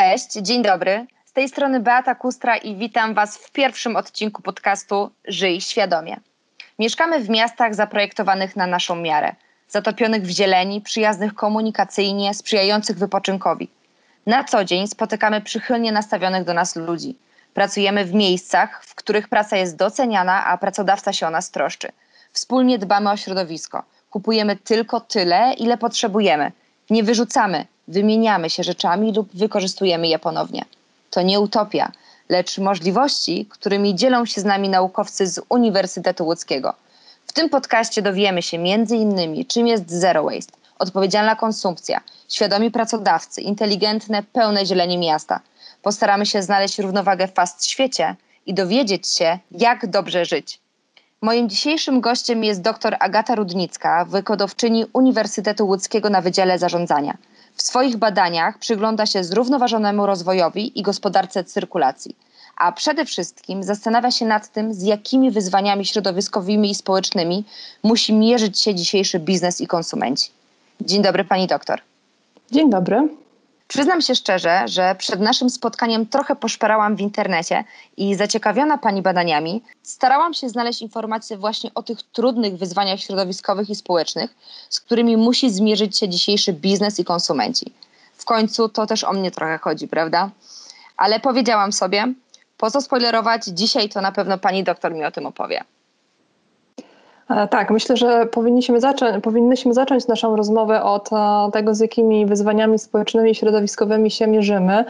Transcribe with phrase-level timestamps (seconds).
[0.00, 1.06] Cześć, dzień dobry.
[1.24, 6.16] Z tej strony Beata Kustra i witam Was w pierwszym odcinku podcastu Żyj świadomie.
[6.78, 9.34] Mieszkamy w miastach zaprojektowanych na naszą miarę,
[9.68, 13.68] zatopionych w zieleni, przyjaznych komunikacyjnie, sprzyjających wypoczynkowi.
[14.26, 17.18] Na co dzień spotykamy przychylnie nastawionych do nas ludzi.
[17.54, 21.88] Pracujemy w miejscach, w których praca jest doceniana, a pracodawca się o nas troszczy.
[22.32, 23.82] Wspólnie dbamy o środowisko.
[24.10, 26.52] Kupujemy tylko tyle, ile potrzebujemy.
[26.90, 30.64] Nie wyrzucamy, wymieniamy się rzeczami lub wykorzystujemy je ponownie.
[31.10, 31.92] To nie utopia,
[32.28, 36.74] lecz możliwości, którymi dzielą się z nami naukowcy z Uniwersytetu Łódzkiego.
[37.26, 39.44] W tym podcaście dowiemy się m.in.
[39.44, 45.40] czym jest zero waste, odpowiedzialna konsumpcja, świadomi pracodawcy, inteligentne, pełne zieleni miasta.
[45.82, 50.60] Postaramy się znaleźć równowagę w fast świecie i dowiedzieć się, jak dobrze żyć.
[51.22, 57.16] Moim dzisiejszym gościem jest dr Agata Rudnicka, wykładowczyni Uniwersytetu Łódzkiego na Wydziale Zarządzania.
[57.60, 62.16] W swoich badaniach przygląda się zrównoważonemu rozwojowi i gospodarce cyrkulacji,
[62.56, 67.44] a przede wszystkim zastanawia się nad tym, z jakimi wyzwaniami środowiskowymi i społecznymi
[67.82, 70.30] musi mierzyć się dzisiejszy biznes i konsumenci.
[70.80, 71.80] Dzień dobry, pani doktor.
[72.50, 73.08] Dzień dobry.
[73.70, 77.64] Przyznam się szczerze, że przed naszym spotkaniem trochę poszperałam w internecie
[77.96, 83.74] i zaciekawiona Pani badaniami, starałam się znaleźć informacje właśnie o tych trudnych wyzwaniach środowiskowych i
[83.74, 84.34] społecznych,
[84.68, 87.72] z którymi musi zmierzyć się dzisiejszy biznes i konsumenci.
[88.16, 90.30] W końcu to też o mnie trochę chodzi, prawda?
[90.96, 92.14] Ale powiedziałam sobie,
[92.56, 95.64] po co spoilerować, dzisiaj to na pewno Pani doktor mi o tym opowie.
[97.30, 99.24] E, tak, myślę, że powinniśmy zacząć,
[99.70, 104.84] zacząć naszą rozmowę od e, tego, z jakimi wyzwaniami społecznymi i środowiskowymi się mierzymy,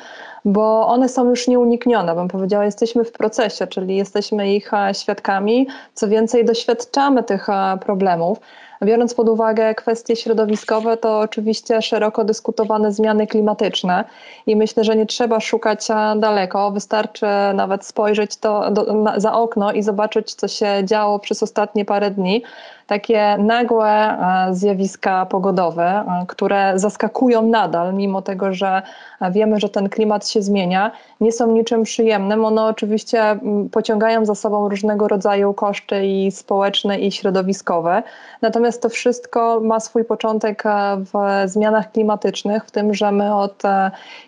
[0.45, 5.67] bo one są już nieuniknione, bym powiedziała, jesteśmy w procesie, czyli jesteśmy ich e, świadkami,
[5.95, 7.47] co więcej, doświadczamy tych
[7.81, 8.39] problemów.
[8.85, 14.05] Biorąc pod uwagę kwestie środowiskowe, to oczywiście szeroko dyskutowane zmiany klimatyczne
[14.47, 15.87] i myślę, że nie trzeba szukać
[16.17, 21.43] daleko, wystarczy nawet spojrzeć to do, na, za okno i zobaczyć, co się działo przez
[21.43, 22.43] ostatnie parę dni
[22.91, 28.83] takie nagłe e, zjawiska pogodowe, e, które zaskakują nadal, mimo tego, że
[29.31, 30.91] wiemy, że ten klimat się zmienia,
[31.21, 32.45] nie są niczym przyjemnym.
[32.45, 33.39] One oczywiście
[33.73, 38.03] pociągają za sobą różnego rodzaju koszty i społeczne, i środowiskowe.
[38.43, 41.13] Natomiast to wszystko ma swój początek e, w
[41.51, 43.63] zmianach klimatycznych, w tym, że my od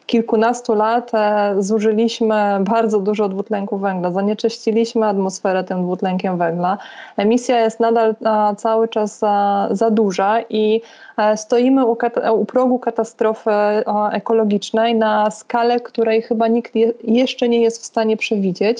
[0.07, 1.11] kilkunastu lat
[1.59, 6.79] zużyliśmy bardzo dużo dwutlenku węgla, zanieczyściliśmy atmosferę tym dwutlenkiem węgla.
[7.17, 8.15] Emisja jest nadal
[8.55, 10.81] cały czas za, za duża i
[11.17, 11.97] e, stoimy u,
[12.35, 17.85] u progu katastrofy e, ekologicznej na skalę, której chyba nikt je, jeszcze nie jest w
[17.85, 18.79] stanie przewidzieć.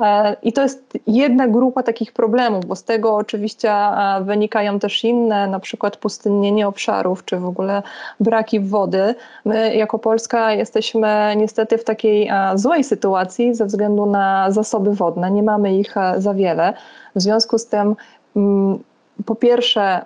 [0.00, 3.74] E, I to jest jedna grupa takich problemów, bo z tego oczywiście
[4.20, 7.82] wynikają też inne, na przykład pustynnienie obszarów, czy w ogóle
[8.20, 9.14] braki wody.
[9.44, 15.30] My jako Polska jesteśmy niestety w takiej złej sytuacji ze względu na zasoby wodne.
[15.30, 16.74] Nie mamy ich za wiele.
[17.14, 17.96] W związku z tym
[18.36, 18.78] mm,
[19.26, 20.04] po pierwsze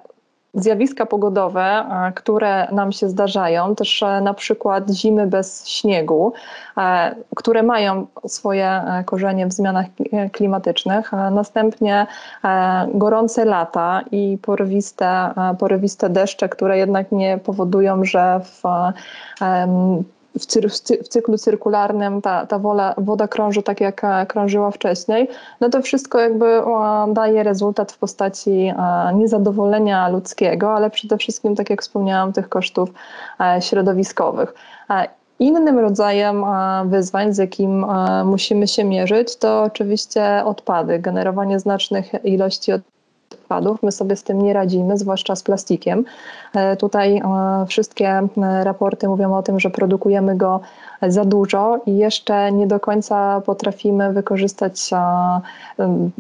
[0.55, 6.33] zjawiska pogodowe, które nam się zdarzają, też e, na przykład zimy bez śniegu,
[6.79, 9.87] e, które mają swoje e, korzenie w zmianach
[10.33, 12.07] klimatycznych, następnie
[12.95, 18.63] gorące lata i porywiste, porywiste deszcze, które jednak nie powodują, że w
[20.39, 20.61] w, cy,
[21.03, 25.29] w cyklu cyrkularnym ta, ta wola, woda krąży tak, jak e, krążyła wcześniej,
[25.61, 26.63] no to wszystko jakby
[27.09, 28.73] daje rezultat w postaci
[29.15, 32.91] niezadowolenia ludzkiego, ale przede wszystkim, tak jak wspomniałam, tych kosztów
[33.41, 34.55] e, środowiskowych.
[35.39, 36.45] Innym rodzajem
[36.85, 37.87] wyzwań, z jakim
[38.25, 42.73] musimy się mierzyć, to oczywiście odpady, generowanie znacznych ilości
[43.55, 43.83] odpadów.
[43.83, 46.05] My sobie z tym nie radzimy, zwłaszcza z plastikiem.
[46.55, 48.29] E, tutaj e, wszystkie e,
[48.65, 50.61] raporty mówią o tym, że produkujemy go
[51.09, 54.91] za dużo i jeszcze nie do końca potrafimy wykorzystać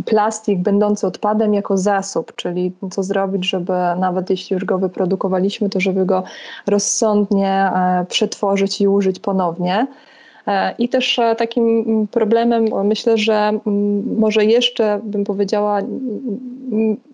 [0.05, 5.81] plastik będący odpadem jako zasób, czyli co zrobić, żeby nawet jeśli już go wyprodukowaliśmy, to
[5.81, 6.23] żeby go
[6.67, 7.71] rozsądnie
[8.09, 9.87] przetworzyć i użyć ponownie.
[10.79, 13.53] I też takim problemem, myślę, że
[14.19, 15.81] może jeszcze bym powiedziała,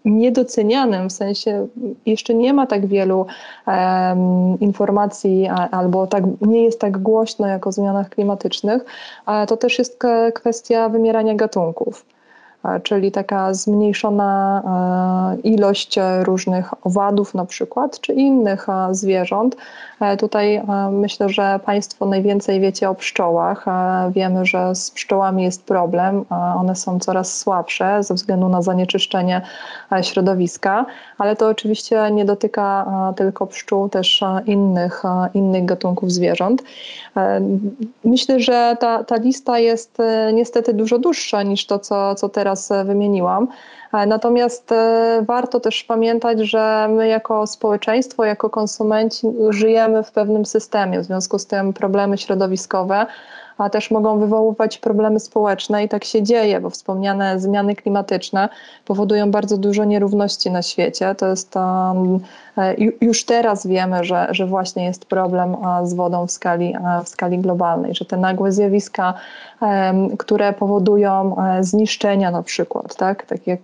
[0.04, 1.66] niedocenianym, w sensie
[2.06, 3.26] jeszcze nie ma tak wielu
[3.66, 8.84] um, informacji, albo tak, nie jest tak głośno jak o zmianach klimatycznych,
[9.48, 10.02] to też jest
[10.34, 12.04] kwestia wymierania gatunków.
[12.82, 14.62] Czyli taka zmniejszona
[15.44, 19.56] ilość różnych owadów na przykład, czy innych zwierząt.
[20.18, 20.62] Tutaj
[20.92, 23.64] myślę, że Państwo najwięcej wiecie o pszczołach.
[24.10, 26.24] Wiemy, że z pszczołami jest problem.
[26.56, 29.42] One są coraz słabsze ze względu na zanieczyszczenie
[30.02, 30.86] środowiska,
[31.20, 32.86] ale to oczywiście nie dotyka
[33.16, 35.02] tylko pszczół, też innych,
[35.34, 36.62] innych gatunków zwierząt.
[38.04, 39.98] Myślę, że ta, ta lista jest
[40.32, 43.48] niestety dużo dłuższa niż to, co, co teraz wymieniłam.
[44.06, 44.70] Natomiast
[45.22, 51.38] warto też pamiętać, że my jako społeczeństwo, jako konsumenci żyjemy w pewnym systemie, w związku
[51.38, 53.06] z tym problemy środowiskowe
[53.60, 58.48] a też mogą wywoływać problemy społeczne i tak się dzieje, bo wspomniane zmiany klimatyczne
[58.84, 61.14] powodują bardzo dużo nierówności na świecie.
[61.14, 62.20] To jest um,
[63.00, 66.74] już teraz wiemy, że, że właśnie jest problem z wodą w skali,
[67.04, 69.14] w skali globalnej, że te nagłe zjawiska,
[70.18, 73.60] które powodują e, zniszczenia na przykład, tak, tak jak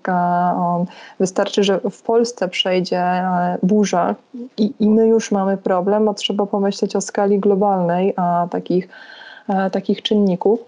[1.20, 3.22] wystarczy, że w Polsce przejdzie
[3.62, 4.14] burza
[4.58, 9.25] i, i my już mamy problem, a trzeba pomyśleć o skali globalnej, a takich E,
[9.72, 10.60] takich czynników.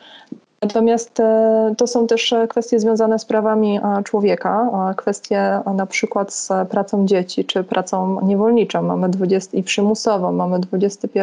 [0.62, 6.48] Natomiast e, to są też kwestie związane z prawami e, człowieka, kwestie na przykład z
[6.70, 8.82] pracą dzieci czy pracą niewolniczą.
[8.82, 11.20] Mamy 20 i przymusową, mamy XXI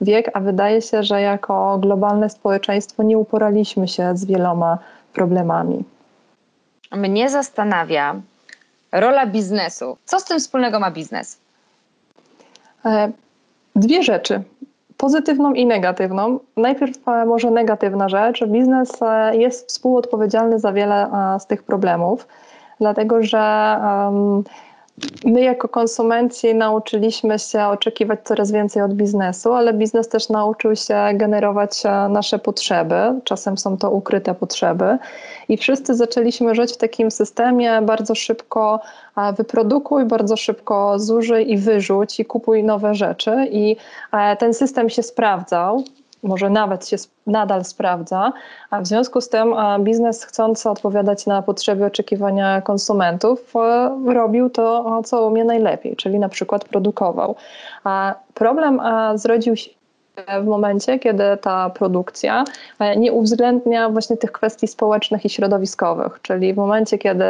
[0.00, 4.78] wiek, a wydaje się, że jako globalne społeczeństwo nie uporaliśmy się z wieloma
[5.12, 5.84] problemami.
[6.92, 8.20] Mnie zastanawia
[8.92, 9.96] rola biznesu.
[10.04, 11.38] Co z tym wspólnego ma biznes?
[13.76, 14.42] Dwie rzeczy
[14.96, 16.38] pozytywną i negatywną.
[16.56, 18.44] Najpierw e, może negatywna rzecz.
[18.46, 22.28] Biznes e, jest współodpowiedzialny za wiele e, z tych problemów,
[22.80, 23.76] dlatego że
[25.24, 30.96] My jako konsumenci nauczyliśmy się oczekiwać coraz więcej od biznesu, ale biznes też nauczył się
[31.14, 33.20] generować nasze potrzeby.
[33.24, 34.98] Czasem są to ukryte potrzeby.
[35.48, 38.80] I wszyscy zaczęliśmy żyć w takim systemie bardzo szybko
[39.36, 43.48] wyprodukuj, bardzo szybko zużyj i wyrzuć i kupuj nowe rzeczy.
[43.50, 43.76] I
[44.38, 45.84] ten system się sprawdzał
[46.24, 48.32] może nawet się nadal sprawdza,
[48.70, 55.02] a w związku z tym biznes chcący odpowiadać na potrzeby oczekiwania konsumentów e, robił to,
[55.04, 57.34] co umie najlepiej, czyli na przykład produkował.
[58.34, 58.80] Problem
[59.14, 59.70] zrodził się
[60.42, 62.44] w momencie, kiedy ta produkcja
[62.78, 67.24] e, nie uwzględnia właśnie tych kwestii społecznych i środowiskowych, czyli w momencie, kiedy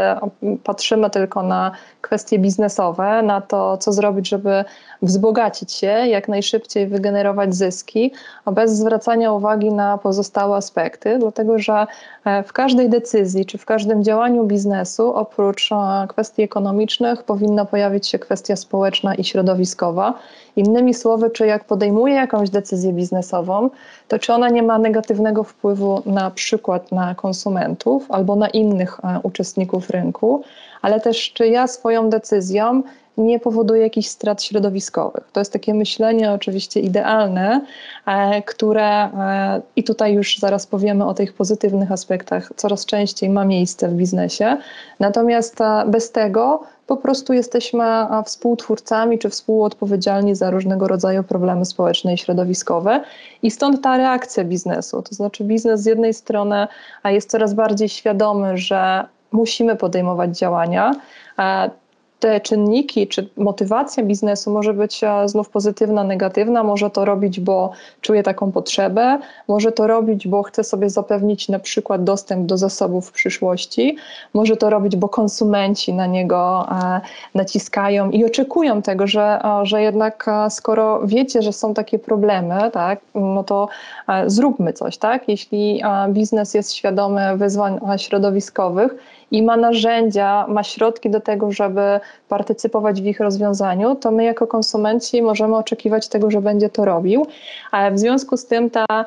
[0.64, 4.64] patrzymy tylko na kwestie biznesowe, na to, co zrobić, żeby
[5.02, 8.12] wzbogacić się, jak najszybciej wygenerować zyski,
[8.52, 11.86] bez zwracania uwagi na pozostałe aspekty, dlatego że
[12.24, 15.76] e, w każdej decyzji czy w każdym działaniu biznesu, oprócz e,
[16.08, 20.14] kwestii ekonomicznych, powinna pojawić się kwestia społeczna i środowiskowa.
[20.56, 23.70] Innymi słowy, czy jak podejmuję jakąś decyzję biznesową,
[24.08, 29.20] to czy ona nie ma negatywnego wpływu na przykład na konsumentów albo na innych e,
[29.22, 30.42] uczestników rynku,
[30.82, 32.82] ale też czy ja swoją decyzją
[33.18, 35.28] nie powoduje jakichś strat środowiskowych.
[35.32, 37.60] To jest takie myślenie oczywiście idealne,
[38.06, 43.44] e, które e, i tutaj już zaraz powiemy o tych pozytywnych aspektach, coraz częściej ma
[43.44, 44.56] miejsce w biznesie.
[45.00, 47.84] Natomiast bez tego po prostu jesteśmy
[48.24, 53.04] współtwórcami czy współodpowiedzialni za różnego rodzaju problemy społeczne i środowiskowe.
[53.42, 55.02] I stąd ta reakcja biznesu.
[55.02, 56.68] To znaczy, biznes z jednej strony
[57.04, 60.94] jest coraz bardziej świadomy, że musimy podejmować działania
[62.24, 66.62] te czynniki, czy motywacja biznesu może być e, znów pozytywna, negatywna.
[66.62, 69.18] Może to robić, bo czuje taką potrzebę,
[69.48, 73.96] może to robić, bo chce sobie zapewnić na przykład dostęp do zasobów w przyszłości,
[74.34, 77.00] może to robić, bo konsumenci na niego e,
[77.34, 83.00] naciskają i oczekują tego, że, e, że jednak skoro wiecie, że są takie problemy, tak,
[83.14, 83.68] no to
[84.26, 85.28] zróbmy coś, tak?
[85.28, 88.94] Jeśli biznes jest świadomy wyzwań środowiskowych,
[89.34, 94.46] i ma narzędzia, ma środki do tego, żeby partycypować w ich rozwiązaniu, to my jako
[94.46, 97.26] konsumenci możemy oczekiwać tego, że będzie to robił.
[97.92, 99.04] W związku z tym ta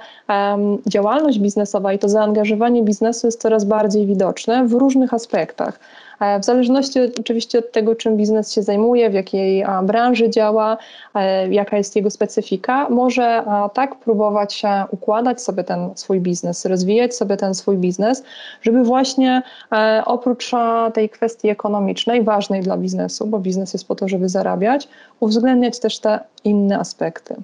[0.87, 5.79] działalność biznesowa i to zaangażowanie biznesu jest coraz bardziej widoczne w różnych aspektach.
[6.41, 10.77] W zależności oczywiście od tego, czym biznes się zajmuje, w jakiej branży działa,
[11.49, 13.43] jaka jest jego specyfika, może
[13.73, 18.23] tak próbować układać sobie ten swój biznes, rozwijać sobie ten swój biznes,
[18.61, 20.51] żeby właśnie e, oprócz
[20.93, 24.87] tej kwestii ekonomicznej, ważnej dla biznesu, bo biznes jest po to, żeby zarabiać,
[25.19, 27.35] uwzględniać też te inne aspekty.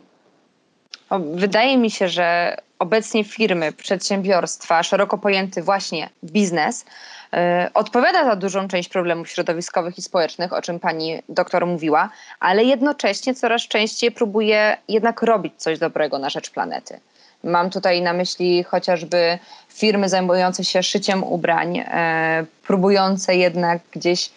[1.36, 6.86] Wydaje mi się, że obecnie firmy, przedsiębiorstwa, szeroko pojęty właśnie biznes,
[7.34, 12.10] e, odpowiada za dużą część problemów środowiskowych i społecznych, o czym pani doktor mówiła,
[12.40, 17.00] ale jednocześnie coraz częściej próbuje jednak robić coś dobrego na rzecz planety.
[17.44, 24.30] Mam tutaj na myśli chociażby firmy zajmujące się szyciem ubrań, e, próbujące jednak gdzieś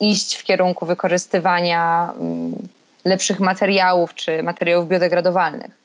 [0.00, 2.68] iść w kierunku wykorzystywania mm,
[3.04, 5.81] lepszych materiałów czy materiałów biodegradowalnych.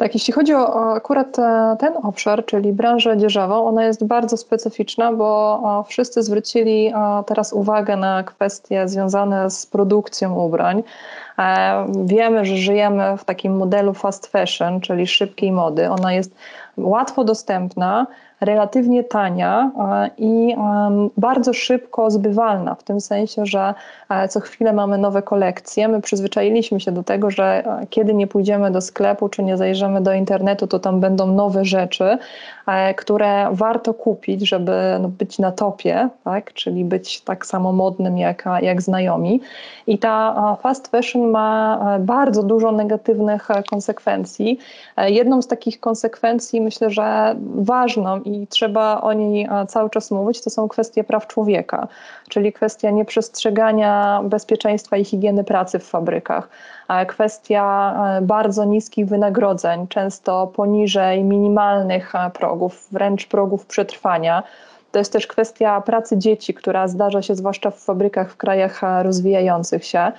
[0.00, 5.12] Tak, jeśli chodzi o akurat e, ten obszar, czyli branżę odzieżową, ona jest bardzo specyficzna,
[5.12, 6.92] bo wszyscy zwrócili
[7.26, 10.82] teraz uwagę na kwestie związane z produkcją ubrań.
[11.40, 15.90] E, wiemy, że żyjemy w takim modelu fast fashion, czyli szybkiej mody.
[15.90, 16.34] Ona jest
[16.76, 18.06] łatwo dostępna,
[18.40, 20.56] relatywnie tania e, i
[21.16, 23.74] bardzo szybko zbywalna, w tym sensie, że
[24.10, 25.88] e, co chwilę mamy nowe kolekcje.
[25.88, 30.12] My przyzwyczailiśmy się do tego, że kiedy nie pójdziemy do sklepu czy nie zajrzymy do
[30.12, 32.18] internetu, to tam będą nowe rzeczy,
[32.96, 36.52] które warto kupić, żeby no, być na topie, tak?
[36.52, 39.40] czyli być tak samo modnym jak, jak znajomi.
[39.86, 44.58] I ta fast fashion ma bardzo dużo negatywnych konsekwencji.
[44.96, 50.50] Jedną z takich konsekwencji, myślę, że ważną i trzeba o niej cały czas mówić, to
[50.50, 51.88] są kwestie praw człowieka,
[52.28, 56.48] czyli kwestia nieprzestrzegania bezpieczeństwa i higieny pracy w fabrykach,
[57.08, 64.42] kwestia bardzo niskich wynagrodzeń, często poniżej minimalnych progów, wręcz progów przetrwania.
[64.92, 69.84] To jest też kwestia pracy dzieci, która zdarza się zwłaszcza w fabrykach w krajach rozwijających
[69.84, 70.12] się.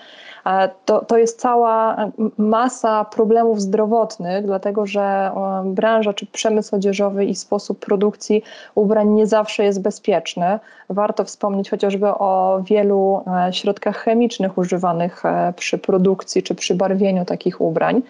[0.85, 1.97] To, to jest cała
[2.37, 5.31] masa problemów zdrowotnych, dlatego że
[5.65, 8.43] branża czy przemysł odzieżowy i sposób produkcji
[8.75, 10.59] ubrań nie zawsze jest bezpieczny.
[10.89, 17.25] Warto wspomnieć chociażby o wielu e, środkach chemicznych używanych e, przy produkcji czy przy barwieniu
[17.25, 18.01] takich ubrań.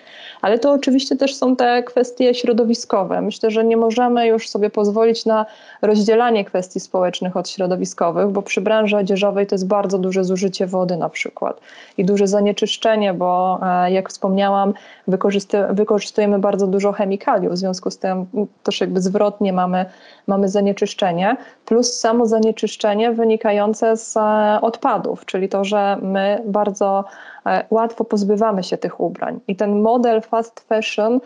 [0.41, 3.21] Ale to oczywiście też są te kwestie środowiskowe.
[3.21, 5.45] Myślę, że nie możemy już sobie pozwolić na
[5.81, 10.97] rozdzielanie kwestii społecznych od środowiskowych, bo przy branży odzieżowej to jest bardzo duże zużycie wody
[10.97, 11.59] na przykład
[11.97, 14.73] i duże zanieczyszczenie, bo e, jak wspomniałam,
[15.69, 18.25] wykorzystujemy bardzo dużo chemikaliów, w związku z tym
[18.63, 19.85] też jakby zwrotnie mamy,
[20.27, 27.03] mamy zanieczyszczenie, plus samo zanieczyszczenie wynikające z e, odpadów, czyli to, że my bardzo
[27.45, 29.39] e, łatwo pozbywamy się tych ubrań.
[29.47, 31.19] I ten model fast fashion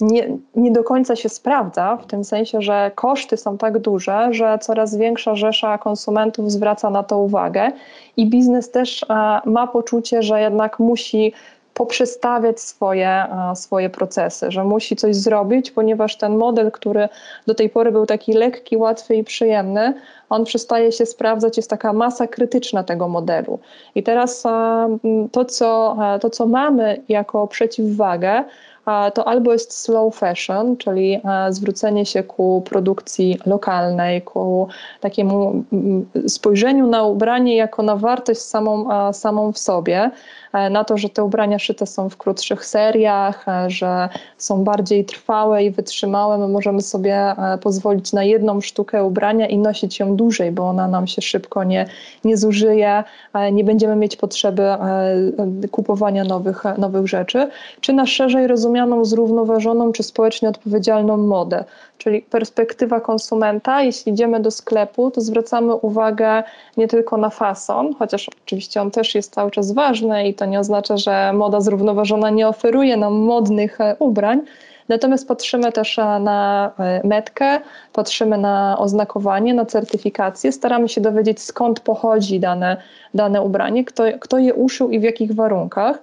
[0.00, 4.58] nie, nie do końca się sprawdza, w tym sensie, że koszty są tak duże, że
[4.60, 7.72] coraz większa rzesza konsumentów zwraca na to uwagę
[8.16, 11.32] i biznes też e, ma poczucie, że jednak musi
[11.74, 17.08] poprzestawiać swoje, e, swoje procesy, że musi coś zrobić, ponieważ ten model, który
[17.46, 19.94] do tej pory był taki lekki, łatwy i przyjemny,
[20.30, 23.58] on przestaje się sprawdzać, jest taka masa krytyczna tego modelu.
[23.94, 24.98] I teraz e,
[25.32, 28.44] to, co, to, co mamy jako przeciwwagę,
[29.14, 34.68] to albo jest slow fashion, czyli e, zwrócenie się ku produkcji lokalnej, ku
[35.00, 35.64] takiemu
[36.28, 40.10] spojrzeniu na ubranie jako na wartość samą, samą w sobie, e,
[40.70, 45.64] na to, że te ubrania szyte są w krótszych seriach, e, że są bardziej trwałe
[45.64, 46.38] i wytrzymałe.
[46.38, 51.06] My możemy sobie pozwolić na jedną sztukę ubrania i nosić ją dłużej, bo ona nam
[51.06, 51.86] się szybko nie,
[52.24, 53.04] nie zużyje,
[53.52, 54.62] nie będziemy mieć potrzeby
[55.70, 57.48] kupowania nowych, nowych rzeczy.
[57.80, 61.64] Czy na szerzej rozumianą, zrównoważoną czy społecznie odpowiedzialną modę.
[61.98, 66.42] Czyli perspektywa konsumenta, jeśli idziemy do sklepu, to zwracamy uwagę
[66.76, 70.60] nie tylko na fason, chociaż oczywiście on też jest cały czas ważny i to nie
[70.60, 74.40] oznacza, że moda zrównoważona nie oferuje nam modnych e, ubrań.
[74.88, 77.60] Natomiast patrzymy też e, na e, metkę,
[77.92, 82.76] patrzymy na oznakowanie, na certyfikację, staramy się dowiedzieć skąd pochodzi dane,
[83.14, 85.98] dane ubranie, kto, kto je uszył i w jakich warunkach.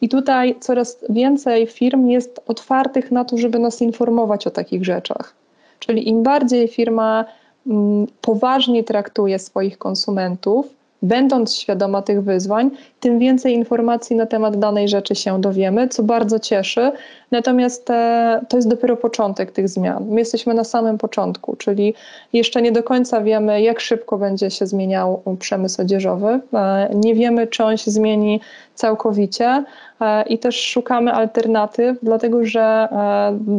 [0.00, 5.34] I tutaj coraz więcej firm jest otwartych na to, żeby nas informować o takich rzeczach.
[5.78, 7.24] Czyli im bardziej firma
[7.66, 14.88] mm, poważnie traktuje swoich konsumentów, będąc świadoma tych wyzwań, tym więcej informacji na temat danej
[14.88, 16.92] rzeczy się dowiemy, co bardzo cieszy.
[17.30, 20.06] Natomiast e, to jest dopiero początek tych zmian.
[20.08, 21.94] My jesteśmy na samym początku, czyli
[22.32, 26.40] jeszcze nie do końca wiemy, jak szybko będzie się zmieniał przemysł odzieżowy.
[26.54, 28.40] E, nie wiemy, czy on się zmieni
[28.74, 29.64] całkowicie
[30.00, 32.88] e, i też szukamy alternatyw, dlatego że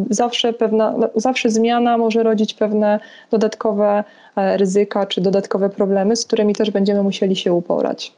[0.09, 2.99] zawsze, pewna, zawsze zmiana może rodzić pewne
[3.31, 4.03] dodatkowe
[4.35, 8.13] ryzyka czy dodatkowe problemy, z którymi też będziemy musieli się uporać.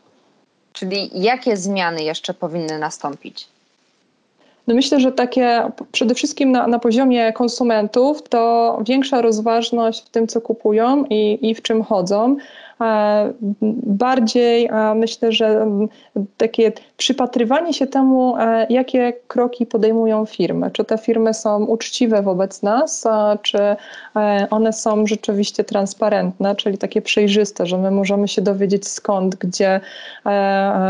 [0.74, 3.48] Czyli jakie zmiany jeszcze powinny nastąpić?
[4.68, 10.28] No myślę, że takie przede wszystkim na, na poziomie konsumentów to większa rozważność w tym,
[10.28, 12.38] co kupują i, i w czym chodzą.
[13.84, 15.68] Bardziej myślę, że
[16.38, 18.36] takie przypatrywanie się temu,
[18.70, 20.72] jakie kroki podejmują firmy.
[20.72, 23.08] Czy te firmy są uczciwe wobec nas,
[23.42, 23.58] czy
[24.50, 29.80] one są rzeczywiście transparentne, czyli takie przejrzyste, że my możemy się dowiedzieć skąd, gdzie,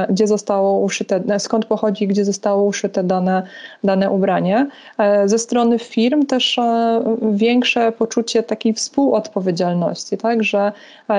[0.10, 3.44] gdzie zostało uszyte, skąd pochodzi, gdzie zostało uszyte dane,
[3.84, 4.68] dane ubranie.
[5.26, 6.60] Ze strony firm też
[7.32, 10.72] większe poczucie takiej współodpowiedzialności, tak, że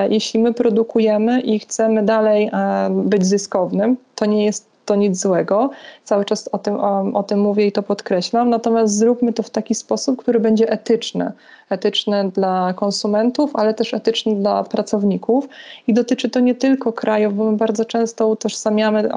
[0.09, 3.97] jeśli my produkujemy i chcemy dalej e, być zyskownym.
[4.15, 5.69] To nie jest to nic złego.
[6.03, 8.49] Cały czas o tym, o, o, tym mówię i to podkreślam.
[8.49, 11.31] Natomiast zróbmy to w taki sposób, który będzie etyczny
[11.73, 15.49] etyczny dla konsumentów, ale też etyczny dla pracowników.
[15.87, 19.09] I dotyczy to nie tylko krajów, bo my bardzo często utożsamiamy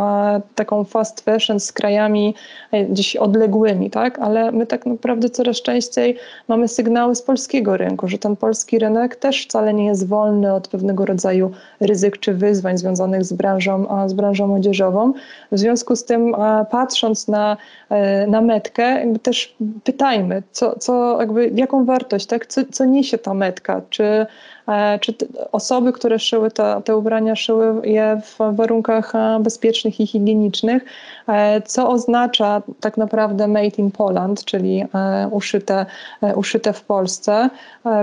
[0.54, 2.34] taką fast fashion z krajami
[2.72, 4.18] e, gdzieś odległymi, tak?
[4.18, 6.16] ale my tak naprawdę coraz częściej
[6.48, 10.68] mamy sygnały z polskiego rynku, że ten polski rynek też wcale nie jest wolny od
[10.68, 15.12] pewnego rodzaju ryzyk czy wyzwań związanych z branżą, z branżą młodzieżową.
[15.52, 16.34] W związku z tym,
[16.70, 17.56] patrząc na,
[17.88, 22.45] e, na metkę, też pytajmy, co, co jakby, jaką wartość, tak?
[22.48, 24.26] Co, co niesie ta metka, czy,
[24.68, 25.14] e, czy
[25.52, 30.84] osoby, które szyły te, te ubrania, szyły je w warunkach e, bezpiecznych i higienicznych,
[31.28, 34.84] e, co oznacza tak naprawdę made in Poland, czyli
[35.30, 35.86] uszyte,
[36.34, 37.50] uszyte w Polsce,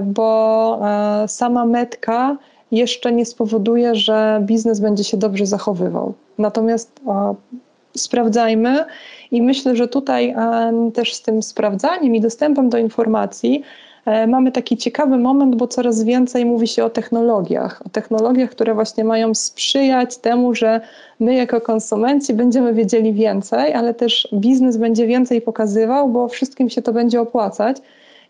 [0.04, 0.80] bo
[1.28, 2.38] sama metka
[2.72, 6.14] jeszcze nie spowoduje, że biznes będzie się dobrze zachowywał.
[6.38, 7.02] Natomiast
[7.98, 8.86] sprawdzajmy
[9.32, 10.36] i myślę, że tutaj
[10.94, 13.64] też z tym sprawdzaniem i dostępem do informacji
[14.28, 19.04] mamy taki ciekawy moment, bo coraz więcej mówi się o technologiach, o technologiach, które właśnie
[19.04, 20.82] mają sprzyjać temu, że
[21.20, 26.82] my jako konsumenci będziemy wiedzieli więcej, ale też biznes będzie więcej pokazywał, bo wszystkim się
[26.82, 27.78] to będzie opłacać.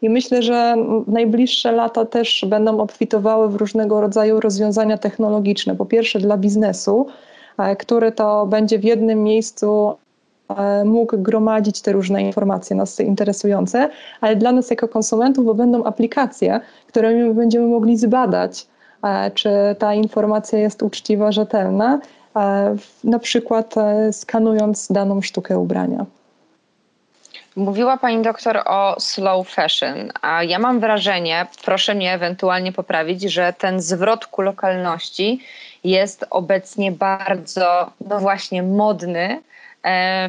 [0.01, 0.75] I myślę, że
[1.08, 5.75] najbliższe lata też będą obfitowały w różnego rodzaju rozwiązania technologiczne.
[5.75, 7.08] Po pierwsze dla biznesu,
[7.58, 10.03] e, który to będzie w jednym miejscu E,
[10.86, 13.90] mógł gromadzić te różne informacje nas interesujące,
[14.22, 18.68] ale dla nas jako konsumentów, bo będą aplikacje, którymi będziemy mogli zbadać,
[19.04, 22.00] e, czy ta informacja jest uczciwa, rzetelna,
[22.36, 23.76] e, na przykład
[24.12, 26.06] skanując daną sztukę ubrania.
[27.56, 33.54] Mówiła pani doktor o slow fashion, a ja mam wrażenie, proszę mnie ewentualnie poprawić, że
[33.58, 35.40] ten zwrot ku lokalności
[35.84, 39.62] jest obecnie bardzo, no właśnie, modny E,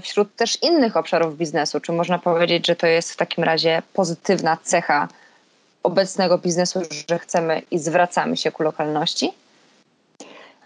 [0.03, 1.81] wśród też innych obszarów biznesu?
[1.81, 5.09] Czy można powiedzieć, że to jest w takim razie pozytywna cecha
[5.83, 9.33] obecnego biznesu, że chcemy i zwracamy się ku lokalności?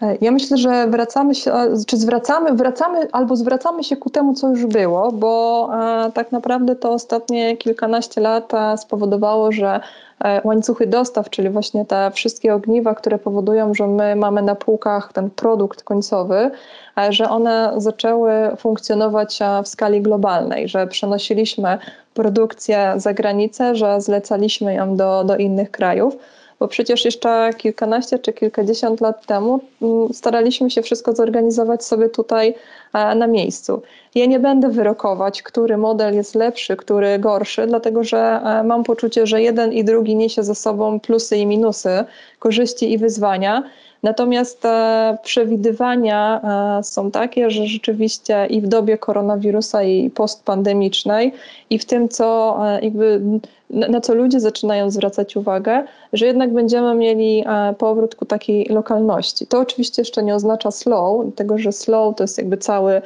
[0.01, 1.53] E, ja myślę, że wracamy się,
[1.87, 5.69] czy zwracamy, wracamy albo zwracamy się ku temu, co już było, bo
[6.07, 9.79] e, tak naprawdę to ostatnie kilkanaście lat spowodowało, że
[10.23, 15.13] E, łańcuchy dostaw, czyli właśnie te wszystkie ogniwa, które powodują, że my mamy na półkach
[15.13, 16.51] ten produkt końcowy,
[16.97, 21.77] e, że one zaczęły funkcjonować e, w skali globalnej, że przenosiliśmy
[22.13, 26.17] produkcję za granicę, że zlecaliśmy ją do, do innych krajów
[26.59, 32.55] bo przecież jeszcze kilkanaście czy kilkadziesiąt lat temu mm, staraliśmy się wszystko zorganizować sobie tutaj
[32.93, 33.81] e, na miejscu.
[34.15, 39.27] Ja nie będę wyrokować, który model jest lepszy, który gorszy, dlatego że e, mam poczucie,
[39.27, 42.03] że jeden i drugi niesie ze sobą plusy i minusy,
[42.39, 43.63] korzyści i wyzwania.
[44.03, 46.41] Natomiast e, przewidywania
[46.79, 51.33] e, są takie, że rzeczywiście i w dobie koronawirusa i postpandemicznej
[51.69, 53.21] i w tym, co e, jakby
[53.69, 55.83] na co ludzie zaczynają zwracać uwagę,
[56.13, 57.43] że jednak będziemy mieli
[57.77, 59.47] powrót ku takiej lokalności.
[59.47, 63.01] To oczywiście jeszcze nie oznacza slow, dlatego że slow to jest jakby cały,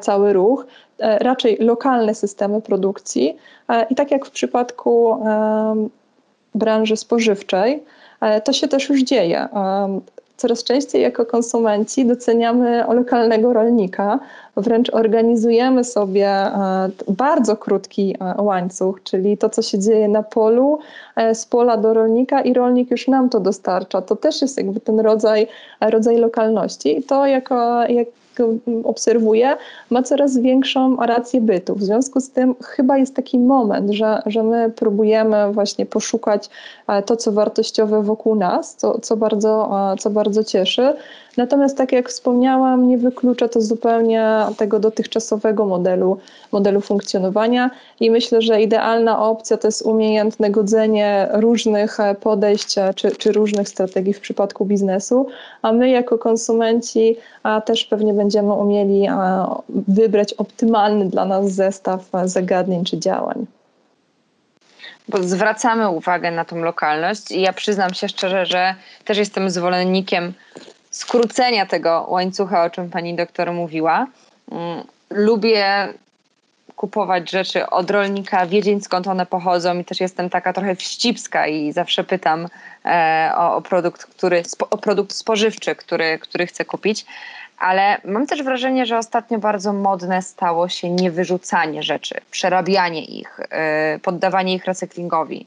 [0.00, 0.66] cały ruch,
[0.98, 3.36] raczej lokalne systemy produkcji.
[3.90, 5.24] I tak jak w przypadku
[6.54, 7.82] branży spożywczej,
[8.44, 9.48] to się też już dzieje
[10.36, 14.18] coraz częściej jako konsumenci doceniamy lokalnego rolnika,
[14.56, 20.78] wręcz organizujemy sobie e, bardzo krótki e, łańcuch, czyli to, co się dzieje na polu,
[21.16, 24.02] e, z pola do rolnika i rolnik już nam to dostarcza.
[24.02, 25.46] To też jest jakby ten rodzaj,
[25.80, 26.98] rodzaj lokalności.
[26.98, 28.08] I to jako, jak
[28.84, 29.56] obserwuję,
[29.90, 31.74] ma coraz większą rację bytu.
[31.74, 36.50] W związku z tym chyba jest taki moment, że, że my próbujemy właśnie poszukać
[37.06, 40.94] to, co wartościowe wokół nas, co, co, bardzo, co bardzo cieszy.
[41.36, 46.18] Natomiast tak jak wspomniałam, nie wyklucza to zupełnie tego dotychczasowego modelu,
[46.52, 47.70] modelu funkcjonowania
[48.00, 54.12] i myślę, że idealna opcja to jest umiejętne godzenie różnych podejść czy, czy różnych strategii
[54.12, 55.26] w przypadku biznesu,
[55.62, 57.16] a my jako konsumenci
[57.64, 59.06] też pewnie będziemy umieli
[59.68, 63.46] wybrać optymalny dla nas zestaw zagadnień czy działań.
[65.08, 70.32] bo zwracamy uwagę na tą lokalność i ja przyznam się szczerze, że też jestem zwolennikiem
[70.96, 74.06] skrócenia tego łańcucha, o czym pani doktor mówiła.
[74.52, 75.88] Mm, lubię
[76.76, 81.72] kupować rzeczy od rolnika, wiedzieć skąd one pochodzą i też jestem taka trochę wścibska i
[81.72, 82.48] zawsze pytam
[82.84, 87.06] e, o, o, produkt, który, o produkt spożywczy, który, który chcę kupić.
[87.58, 93.98] Ale mam też wrażenie, że ostatnio bardzo modne stało się niewyrzucanie rzeczy, przerabianie ich, e,
[93.98, 95.46] poddawanie ich recyklingowi.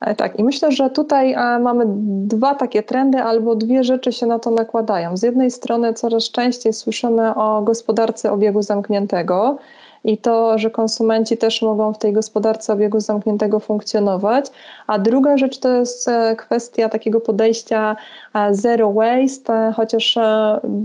[0.00, 1.84] E, tak, i myślę, że tutaj e, mamy
[2.26, 5.16] dwa takie trendy, albo dwie rzeczy się na to nakładają.
[5.16, 9.58] Z jednej strony coraz częściej słyszymy o gospodarce obiegu zamkniętego,
[10.04, 14.46] i to, że konsumenci też mogą w tej gospodarce obiegu zamkniętego funkcjonować.
[14.86, 17.96] A druga rzecz to jest e, kwestia takiego podejścia
[18.50, 20.18] zero waste, chociaż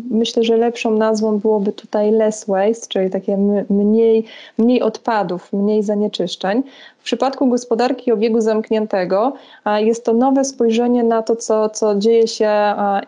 [0.10, 3.38] myślę, że lepszą nazwą byłoby tutaj less waste, czyli takie
[3.70, 4.26] mniej,
[4.58, 6.64] mniej odpadów, mniej zanieczyszczeń.
[7.00, 9.34] W przypadku gospodarki obiegu zamkniętego
[9.78, 12.52] jest to nowe spojrzenie na to, co, co dzieje się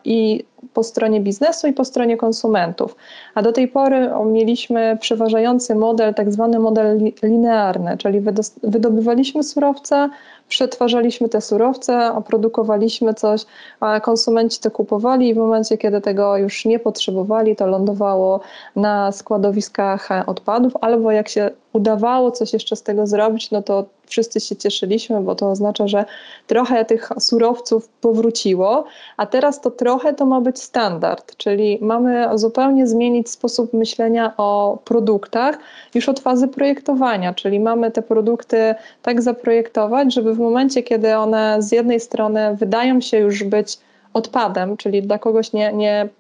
[0.06, 2.96] i po stronie biznesu i po stronie konsumentów.
[3.36, 8.22] A do tej pory mieliśmy przeważający model, tak zwany model linearny, czyli
[8.64, 10.10] wydobywaliśmy surowce,
[10.52, 13.46] przetwarzaliśmy te surowce, oprodukowaliśmy coś,
[13.80, 18.40] a konsumenci to kupowali i w momencie, kiedy tego już nie potrzebowali, to lądowało
[18.76, 24.40] na składowiskach odpadów, albo jak się udawało coś jeszcze z tego zrobić, no to wszyscy
[24.40, 26.06] się cieszyliśmy, bo to oznacza, że
[26.48, 28.84] trochę tych surowców powróciło,
[29.18, 34.78] a teraz to trochę to ma być standard, czyli mamy zupełnie zmienić sposób myślenia o
[34.86, 35.58] produktach
[35.96, 41.62] już od fazy projektowania, czyli mamy te produkty tak zaprojektować, żeby w momencie, kiedy one
[41.62, 43.78] z jednej strony wydają się już być
[44.14, 45.74] odpadem, czyli dla kogoś nie,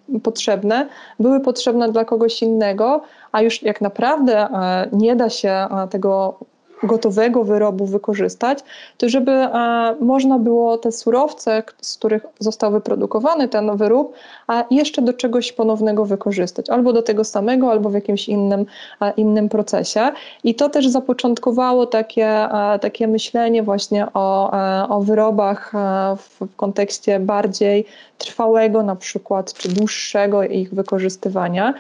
[0.10, 0.88] niepotrzebne,
[1.20, 3.02] były potrzebne dla kogoś innego,
[3.32, 6.40] a już jak naprawdę e, nie da się e, tego
[6.84, 8.60] gotowego wyrobu wykorzystać,
[8.98, 14.14] to żeby e, można było te surowce, z których został wyprodukowany ten wyrób,
[14.48, 18.66] a jeszcze do czegoś ponownego wykorzystać, albo do tego samego, albo w jakimś innym,
[19.02, 20.12] e, innym procesie.
[20.44, 24.52] I to też zapoczątkowało takie, e, takie myślenie właśnie o,
[24.90, 25.74] o wyrobach
[26.18, 27.86] w, w kontekście bardziej
[28.22, 31.74] trwałego na przykład, czy dłuższego ich wykorzystywania.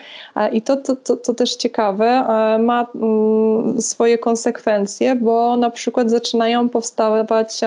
[0.52, 2.26] I to, to, to, to też ciekawe,
[2.60, 7.62] ma mm, swoje konsekwencje bo na przykład zaczynają powstawać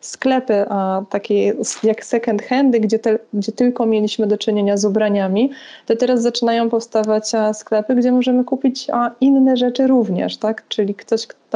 [0.00, 0.66] sklepy
[1.10, 5.50] takie jak second handy, gdzie, te, gdzie tylko mieliśmy do czynienia z ubraniami,
[5.86, 8.86] to teraz zaczynają powstawać sklepy, gdzie możemy kupić
[9.20, 10.68] inne rzeczy również, tak?
[10.68, 11.47] Czyli ktoś, kto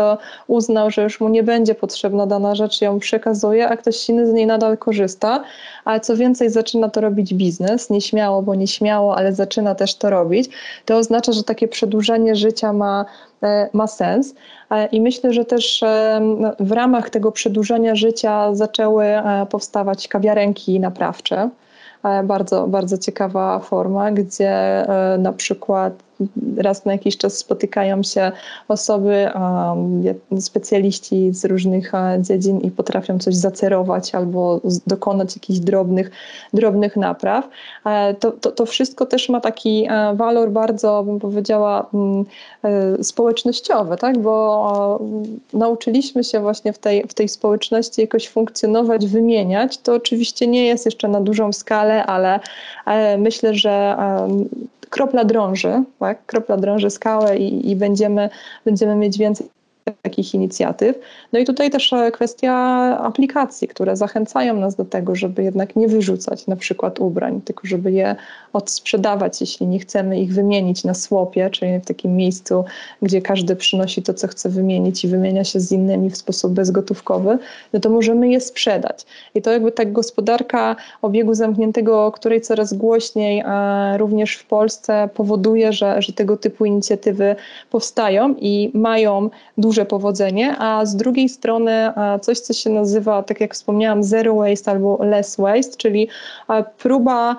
[0.46, 4.32] uznał, że już mu nie będzie potrzebna dana rzecz, ją przekazuje, a ktoś inny z
[4.32, 5.44] niej nadal korzysta,
[5.84, 10.50] a co więcej zaczyna to robić biznes, nieśmiało, bo nieśmiało, ale zaczyna też to robić,
[10.84, 13.04] to oznacza, że takie przedłużenie życia ma
[13.42, 14.34] E, ma sens.
[14.70, 16.20] E, I myślę, że też e,
[16.60, 19.06] w ramach tego przedłużenia życia zaczęły
[19.50, 21.48] powstawać kawiarenki naprawcze.
[22.24, 24.86] Bardzo, bardzo ciekawa forma, gdzie
[25.18, 25.92] na przykład
[26.56, 28.32] raz na jakiś czas spotykają się
[28.68, 29.28] osoby,
[30.40, 36.10] specjaliści z różnych dziedzin i potrafią coś zacerować albo dokonać jakichś drobnych,
[36.52, 37.48] drobnych napraw.
[38.20, 42.24] To, to, to wszystko też ma taki walor bardzo, bym powiedziała, mm,
[42.64, 44.18] e, społecznościowy, tak?
[44.18, 45.00] bo
[45.52, 49.78] nauczyliśmy się właśnie w tej, w tej społeczności jakoś funkcjonować, wymieniać.
[49.78, 52.40] To oczywiście nie jest jeszcze na dużą skalę, ale
[52.86, 53.96] e, myślę, że
[54.90, 56.11] kropla drąży, tak?
[56.14, 58.30] Kropla drąży skałę i, i będziemy,
[58.64, 59.46] będziemy mieć więcej
[60.02, 60.98] takich inicjatyw.
[61.32, 62.54] No i tutaj też e, kwestia
[63.02, 67.92] aplikacji, które zachęcają nas do tego, żeby jednak nie wyrzucać na przykład ubrań, tylko żeby
[67.92, 68.16] je
[68.52, 72.64] odsprzedawać, jeśli nie chcemy ich wymienić na słopie, czyli w takim miejscu,
[73.02, 77.38] gdzie każdy przynosi to, co chce wymienić i wymienia się z innymi w sposób bezgotówkowy,
[77.72, 79.06] no to możemy je sprzedać.
[79.34, 85.08] I to jakby tak gospodarka obiegu zamkniętego, o której coraz głośniej a również w Polsce
[85.14, 87.36] powoduje, że, że tego typu inicjatywy
[87.70, 89.30] powstają i mają
[89.72, 94.70] duże powodzenie, a z drugiej strony coś, co się nazywa, tak jak wspomniałam, zero waste
[94.70, 96.08] albo less waste, czyli
[96.78, 97.36] próba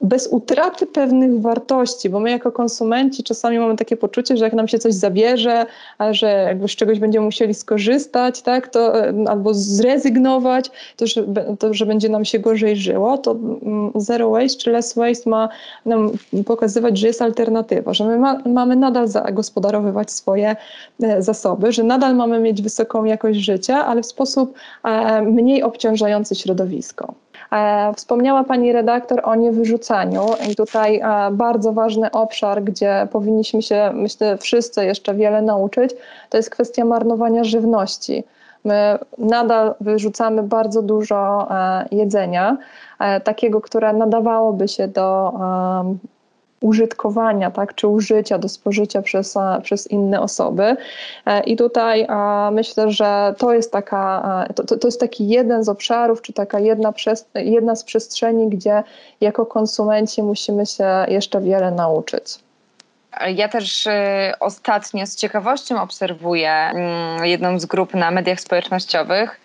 [0.00, 4.68] bez utraty pewnych wartości, bo my jako konsumenci czasami mamy takie poczucie, że jak nam
[4.68, 5.66] się coś zabierze,
[5.98, 11.24] a że jakby z czegoś będziemy musieli skorzystać, tak, to, e, albo zrezygnować, to że,
[11.58, 15.48] to, że będzie nam się gorzej żyło, to mm, zero waste czy less waste ma
[15.86, 16.10] nam
[16.46, 20.56] pokazywać, że jest alternatywa, że my ma, mamy nadal zagospodarowywać swoje
[21.02, 24.54] e, zasoby, że nadal mamy mieć wysoką jakość życia, ale w sposób
[24.84, 27.23] e, mniej obciążający środowisko.
[27.96, 34.84] Wspomniała Pani redaktor o niewyrzucaniu i tutaj bardzo ważny obszar, gdzie powinniśmy się, myślę, wszyscy
[34.84, 35.90] jeszcze wiele nauczyć,
[36.30, 38.24] to jest kwestia marnowania żywności.
[38.64, 41.48] My nadal wyrzucamy bardzo dużo
[41.90, 42.56] jedzenia,
[43.24, 45.32] takiego, które nadawałoby się do
[46.64, 50.76] użytkowania, tak, czy użycia do spożycia przez, przez inne osoby.
[51.26, 52.06] E, I tutaj
[52.52, 56.92] myślę, że to jest, taka, to, to jest taki jeden z obszarów, czy taka jedna,
[56.92, 58.82] przez, jedna z przestrzeni, gdzie
[59.20, 62.24] jako konsumenci musimy się jeszcze wiele nauczyć.
[63.34, 63.90] Ja też y,
[64.40, 69.40] ostatnio z ciekawością obserwuję mm, jedną z grup na mediach społecznościowych,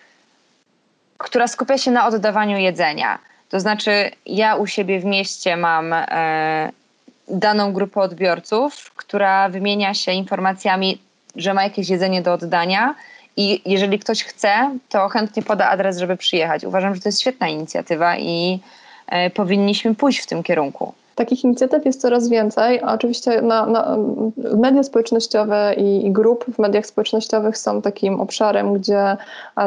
[1.17, 3.19] która skupia się na oddawaniu jedzenia.
[3.49, 6.71] To znaczy, ja u siebie w mieście mam e,
[7.29, 10.97] daną grupę odbiorców, która wymienia się informacjami,
[11.35, 12.95] że ma jakieś jedzenie do oddania
[13.37, 16.63] i jeżeli ktoś chce, to chętnie poda adres, żeby przyjechać.
[16.63, 18.59] Uważam, że to jest świetna inicjatywa i
[19.07, 20.93] e, powinniśmy pójść w tym kierunku.
[21.19, 22.81] Takich inicjatyw jest coraz więcej.
[22.81, 23.97] Oczywiście na, na
[24.37, 29.17] media społecznościowe i, i grup w mediach społecznościowych są takim obszarem, gdzie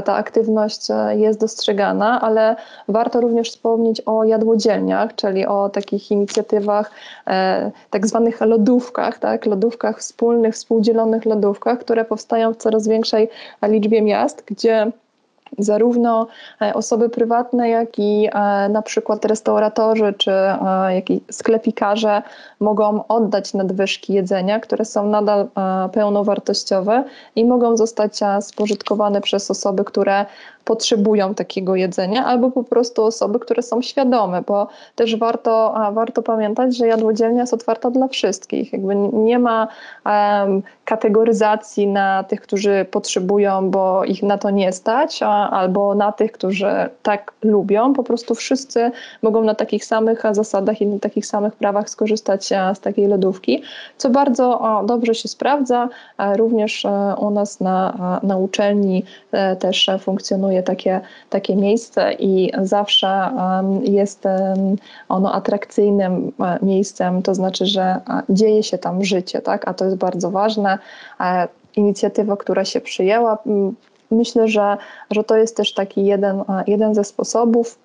[0.05, 2.57] ta aktywność e, jest dostrzegana, ale
[2.88, 6.91] warto również wspomnieć o jadłodzielniach, czyli o takich inicjatywach,
[7.27, 9.47] e, tak zwanych lodówkach, tak?
[9.47, 13.29] lodówkach wspólnych, współdzielonych lodówkach, które powstają w coraz większej
[13.62, 14.93] liczbie miast, gdzie
[15.59, 16.27] zarówno
[16.62, 22.23] e, osoby prywatne, jak i e, na przykład restauratorzy czy e, sklepikarze
[22.61, 25.49] mogą oddać nadwyżki jedzenia, które są nadal
[25.93, 27.05] pełnowartościowe
[27.37, 30.27] i mogą zostać spożytkowane przez osoby, które
[30.65, 36.77] potrzebują takiego jedzenia, albo po prostu osoby, które są świadome, bo też warto, warto pamiętać,
[36.77, 38.73] że jadłodzielnia jest otwarta dla wszystkich.
[38.73, 39.69] Jakby nie ma
[40.85, 46.33] kategoryzacji na tych, którzy potrzebują, bo ich na to nie stać, a, albo na tych,
[46.33, 47.92] którzy tak lubią.
[47.92, 48.90] Po prostu wszyscy
[49.23, 53.62] mogą na takich samych zasadach i na takich samych prawach skorzystać z takiej lodówki,
[53.97, 55.88] co bardzo o, dobrze się sprawdza.
[56.37, 63.31] Również e, u nas na, na uczelni e, też funkcjonuje takie, takie miejsce i zawsze
[63.83, 64.25] jest
[65.09, 67.97] ono atrakcyjnym e, miejscem, to znaczy, że
[68.29, 69.68] dzieje się tam życie, tak?
[69.68, 70.79] a to jest bardzo ważne.
[71.21, 73.38] E, inicjatywa, która się przyjęła,
[74.11, 74.77] myślę, że,
[75.11, 77.79] że to jest też taki jeden, jeden ze sposobów.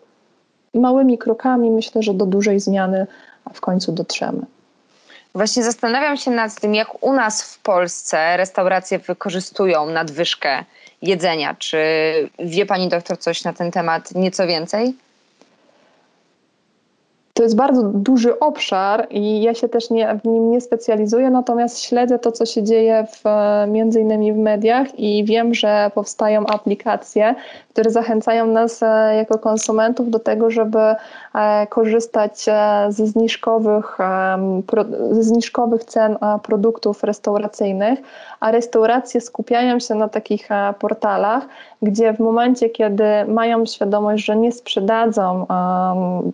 [0.74, 3.08] Małymi krokami myślę, że do dużej zmiany
[3.54, 4.46] w końcu dotrzemy.
[5.36, 10.64] Właśnie zastanawiam się nad tym, jak u nas w Polsce restauracje wykorzystują nadwyżkę
[11.02, 11.56] jedzenia.
[11.60, 11.78] Czy
[12.40, 14.96] wie pani doktor coś na ten temat nieco więcej?
[17.38, 21.82] To jest bardzo duży obszar i ja się też nie, w nim nie specjalizuję, natomiast
[21.82, 23.24] śledzę to, co się dzieje w,
[23.68, 27.36] między innymi w mediach i wiem, że powstają aplikacje,
[27.70, 30.80] które zachęcają nas e, jako konsumentów do tego, żeby
[31.70, 33.98] korzystać e, ze zniżkowych,
[35.12, 38.00] ze zniżkowych cen produktów restauracyjnych,
[38.40, 41.48] a restauracje skupiają się na takich portalach,
[41.82, 45.46] gdzie w momencie, kiedy mają świadomość, że nie sprzedadzą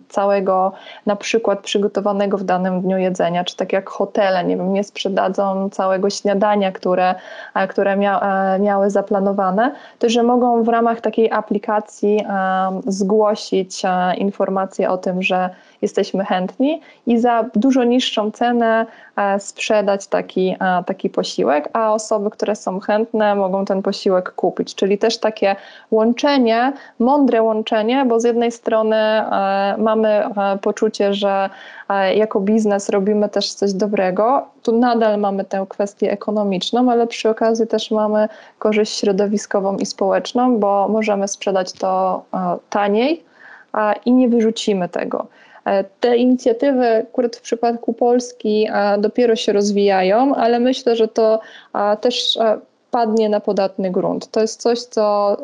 [0.08, 0.72] całego
[1.06, 5.70] na przykład przygotowanego w danym dniu jedzenia, czy tak jak hotele, nie wiem, nie sprzedadzą
[5.70, 7.14] całego śniadania, które,
[7.68, 8.20] które mia,
[8.60, 12.24] miały zaplanowane, to że mogą w ramach takiej aplikacji
[12.86, 13.82] zgłosić
[14.18, 15.50] informację o tym, że
[15.82, 22.30] jesteśmy chętni i za dużo niższą cenę e, sprzedać taki, e, taki posiłek, a osoby,
[22.30, 24.74] które są chętne, mogą ten posiłek kupić.
[24.74, 25.56] Czyli też takie
[25.90, 30.24] łączenie, mądre łączenie, bo z jednej strony e, mamy
[30.62, 31.50] poczucie, że
[32.14, 34.46] jako biznes robimy też coś dobrego.
[34.62, 38.28] Tu nadal mamy tę kwestię ekonomiczną, ale przy okazji też mamy
[38.58, 42.22] korzyść środowiskową i społeczną, bo możemy sprzedać to
[42.70, 43.24] taniej
[44.04, 45.26] i nie wyrzucimy tego.
[45.64, 51.40] E, te inicjatywy, akurat w przypadku Polski, dopiero się rozwijają, ale myślę, że to
[52.00, 52.38] też
[52.94, 54.30] padnie na podatny grunt.
[54.30, 55.36] To jest coś, co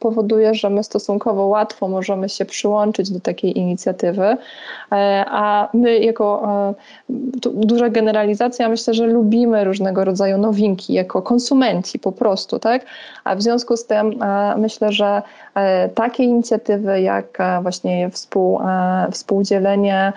[0.00, 4.36] powoduje, że my stosunkowo łatwo możemy się przyłączyć do takiej inicjatywy,
[4.92, 6.42] e, a my jako
[7.54, 12.84] duża generalizacja, myślę, że lubimy różnego rodzaju nowinki jako konsumenci po prostu, tak?
[13.24, 14.14] A w związku z tym
[14.56, 15.22] myślę, że
[15.54, 18.60] e, takie inicjatywy jak e, właśnie współ,
[19.10, 20.12] współdzielenie,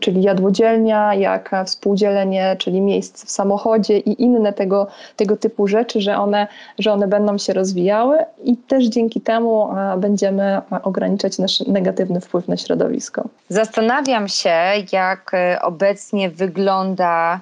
[0.00, 4.86] czyli jadłodzielnia, jak współdzielenie, czyli miejsc w samochodzie i inne tego
[5.18, 6.46] tego typu rzeczy, że one,
[6.78, 12.56] że one będą się rozwijały i też dzięki temu będziemy ograniczać nasz negatywny wpływ na
[12.56, 13.24] środowisko.
[13.48, 14.54] Zastanawiam się,
[14.92, 17.40] jak e, obecnie wygląda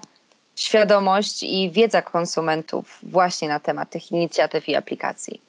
[0.57, 5.41] świadomość i wiedza konsumentów właśnie na temat tych inicjatyw i aplikacji.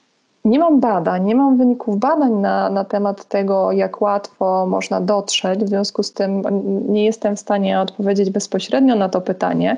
[0.45, 5.59] nie mam badań, nie mam wyników badań na, na temat tego, jak łatwo można dotrzeć,
[5.63, 6.43] w związku z tym
[6.89, 9.77] nie jestem w stanie odpowiedzieć bezpośrednio na to pytanie.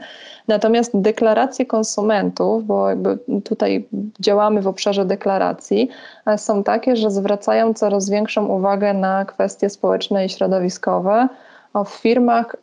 [0.49, 3.87] Natomiast deklaracje konsumentów, bo jakby tutaj
[4.19, 5.89] działamy w obszarze deklaracji,
[6.25, 11.27] e, są takie, że zwracają coraz większą uwagę na kwestie społeczne i środowiskowe
[11.85, 12.55] w firmach,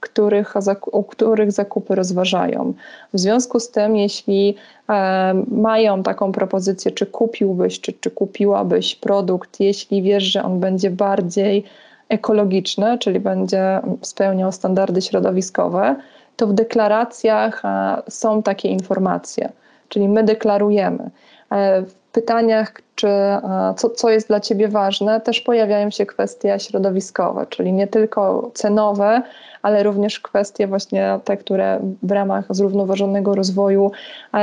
[0.00, 0.54] których,
[0.92, 2.74] u których zakupy rozważają.
[3.12, 4.56] W związku z tym, jeśli
[4.88, 10.90] e, mają taką propozycję, czy kupiłbyś, czy, czy kupiłabyś produkt, jeśli wiesz, że on będzie
[10.90, 11.64] bardziej
[12.08, 15.96] ekologiczny, czyli będzie spełniał standardy środowiskowe,
[16.36, 19.52] to w deklaracjach e, są takie informacje.
[19.88, 21.10] Czyli my deklarujemy.
[21.50, 26.60] E, w pytaniach, czy e, co, co jest dla Ciebie ważne, też pojawiają się kwestie
[26.60, 29.22] środowiskowe, czyli nie tylko cenowe,
[29.62, 33.90] ale również kwestie właśnie te, które w ramach zrównoważonego rozwoju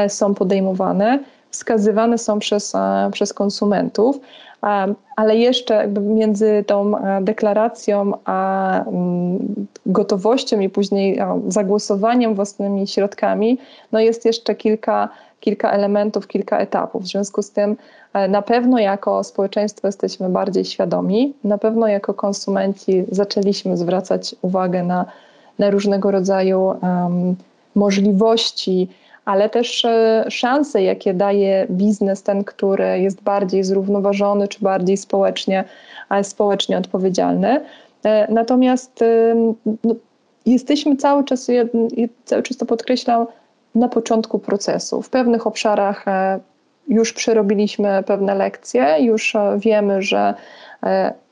[0.08, 1.20] są podejmowane,
[1.50, 2.74] wskazywane są przez,
[3.12, 4.20] przez konsumentów
[5.16, 13.58] ale jeszcze jakby między tą e, deklaracją a mm, gotowością i później zagłosowaniem własnymi środkami,
[13.92, 17.04] no jest jeszcze kilka, kilka elementów, kilka etapów.
[17.04, 17.78] W związku z tym
[18.14, 24.84] e, na pewno jako społeczeństwo jesteśmy bardziej świadomi, na pewno jako konsumenci zaczęliśmy zwracać uwagę
[24.84, 25.06] na,
[25.60, 27.36] na różnego rodzaju um,
[27.76, 28.88] możliwości,
[29.28, 35.64] ale też e, szanse, jakie daje biznes, ten, który jest bardziej zrównoważony czy bardziej społecznie,
[36.24, 37.62] społecznie odpowiedzialny.
[38.06, 39.04] E, natomiast
[39.84, 39.96] no,
[40.46, 41.48] jesteśmy cały czas,
[42.26, 43.26] cały czas to podkreślam,
[43.76, 45.02] na początku procesu.
[45.02, 46.40] W pewnych obszarach e,
[46.88, 50.34] już przerobiliśmy pewne lekcje, już wiemy, że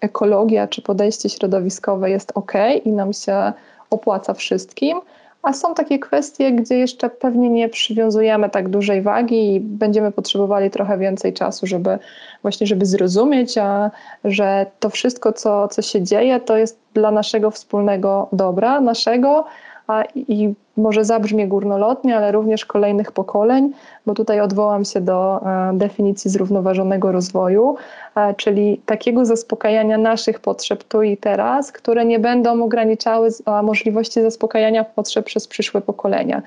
[0.02, 2.54] ekologia czy podejście środowiskowe jest ok
[2.86, 3.54] i nam się
[3.90, 4.98] opłaca wszystkim
[5.46, 10.70] a są takie kwestie, gdzie jeszcze pewnie nie przywiązujemy tak dużej wagi i będziemy potrzebowali
[10.70, 12.00] trochę więcej czasu, żeby
[12.42, 13.92] właśnie, żeby zrozumieć, a,
[14.24, 19.46] że to wszystko, co, co się dzieje, to jest dla naszego wspólnego dobra, naszego,
[19.88, 23.72] a, i może zabrzmie górnolotnie, ale również kolejnych pokoleń,
[24.06, 27.76] bo tutaj odwołam się do e, definicji zrównoważonego rozwoju,
[28.16, 33.30] e, czyli takiego zaspokajania naszych potrzeb tu i teraz, które nie będą ograniczały
[33.64, 36.42] możliwości zaspokajania potrzeb przez przyszłe pokolenia.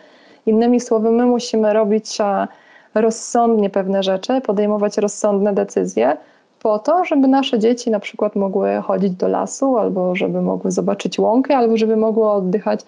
[0.46, 2.48] Innymi słowy, my musimy robić e,
[2.94, 6.16] rozsądnie pewne rzeczy, podejmować rozsądne decyzje,
[6.62, 11.18] po to, żeby nasze dzieci na przykład mogły chodzić do lasu, albo żeby mogły zobaczyć
[11.18, 12.81] łąkę, albo żeby mogły oddychać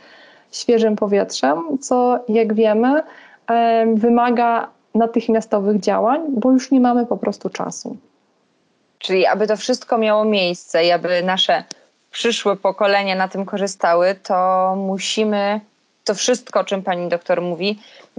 [0.52, 3.02] świeżym powietrzem, co jak wiemy
[3.94, 7.96] wymaga natychmiastowych działań, bo już nie mamy po prostu czasu.
[8.98, 11.64] Czyli aby to wszystko miało miejsce i aby nasze
[12.10, 15.60] przyszłe pokolenia na tym korzystały, to musimy
[16.04, 17.78] to wszystko, o czym pani doktor mówi,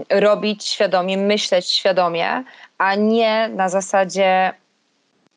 [0.09, 2.43] robić świadomie, myśleć świadomie,
[2.77, 4.53] a nie na zasadzie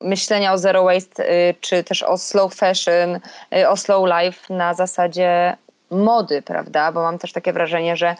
[0.00, 3.20] myślenia o zero waste, y, czy też o slow fashion,
[3.57, 5.57] y, o slow life na zasadzie
[5.90, 6.92] mody, prawda?
[6.92, 8.16] Bo mam też takie wrażenie, że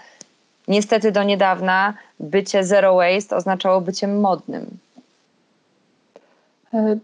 [0.68, 4.66] niestety do niedawna bycie zero waste oznaczało bycie modnym.
[6.74, 6.96] E,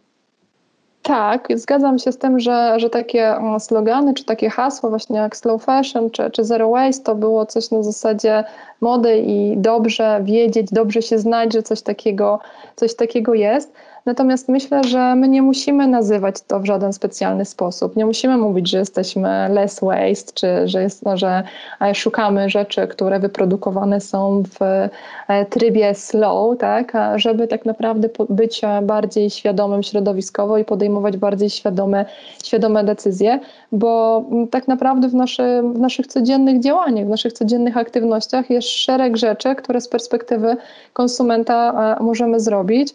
[1.03, 5.65] tak, zgadzam się z tym, że, że takie slogany, czy takie hasła właśnie jak slow
[5.65, 8.45] fashion, czy, czy zero waste to było coś na zasadzie
[8.81, 12.41] mody i dobrze wiedzieć, dobrze się znać, że coś takiego,
[12.77, 13.73] coś takiego jest.
[14.07, 17.97] Natomiast myślę, że my nie musimy nazywać to w żaden specjalny sposób.
[17.97, 21.43] Nie musimy mówić, że jesteśmy less waste, czy że, jest, no, że
[21.81, 28.61] e, szukamy rzeczy, które wyprodukowane są w e, trybie slow, tak, żeby tak naprawdę być
[28.83, 32.05] bardziej świadomym środowiskowo i podejmować bardziej świadome,
[32.45, 33.41] świadome decyzje,
[33.73, 39.17] bo tak naprawdę w, naszy, w naszych codziennych działaniach, w naszych codziennych aktywnościach jest szereg
[39.17, 40.57] rzeczy, które z perspektywy
[40.93, 42.95] konsumenta e, możemy zrobić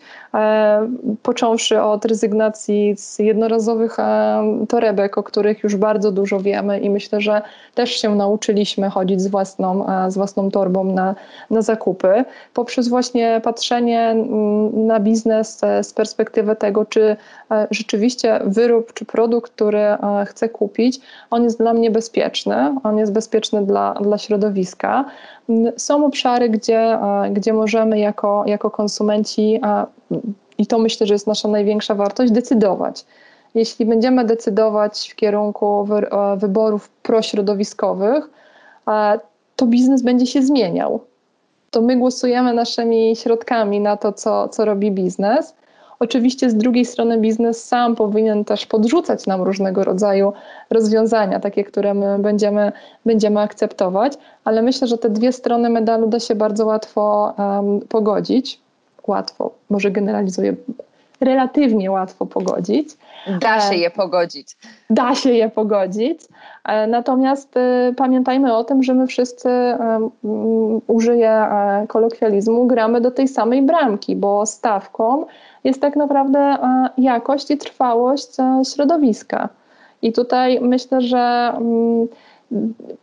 [1.23, 7.21] począwszy od rezygnacji z jednorazowych e, torebek, o których już bardzo dużo wiemy i myślę,
[7.21, 7.41] że
[7.75, 11.15] też się nauczyliśmy chodzić z własną, e, z własną torbą na,
[11.49, 14.15] na zakupy, poprzez właśnie patrzenie
[14.73, 17.15] na biznes e, z perspektywy tego, czy
[17.71, 19.83] rzeczywiście wyrób czy produkt, który
[20.25, 20.99] chcę kupić,
[21.31, 25.05] on jest dla mnie bezpieczny, on jest bezpieczny dla, dla środowiska.
[25.77, 26.99] Są obszary, gdzie,
[27.31, 29.59] gdzie możemy jako, jako konsumenci
[30.57, 33.05] i to myślę, że jest nasza największa wartość, decydować.
[33.55, 38.29] Jeśli będziemy decydować w kierunku e, wyborów prośrodowiskowych,
[38.87, 39.19] e,
[39.55, 40.99] to biznes będzie się zmieniał.
[41.71, 45.55] To my głosujemy naszymi środkami na to, co, co robi biznes.
[45.99, 50.33] Oczywiście z drugiej strony biznes sam powinien też podrzucać nam różnego rodzaju
[50.69, 52.71] rozwiązania, takie, które my będziemy,
[53.05, 54.13] będziemy akceptować,
[54.43, 58.64] ale myślę, że te dwie strony medalu da się bardzo łatwo um, pogodzić.
[59.07, 60.55] Łatwo, może generalizuję,
[61.21, 62.89] relatywnie łatwo pogodzić.
[63.39, 64.57] Da się je pogodzić.
[64.89, 66.19] Da się je pogodzić.
[66.87, 69.75] Natomiast y, pamiętajmy o tym, że my wszyscy, y,
[70.87, 71.47] użyję
[71.87, 75.25] kolokwializmu, gramy do tej samej bramki, bo stawką
[75.63, 76.57] jest tak naprawdę
[76.97, 78.29] jakość i trwałość
[78.73, 79.49] środowiska.
[80.01, 82.07] I tutaj myślę, że mm,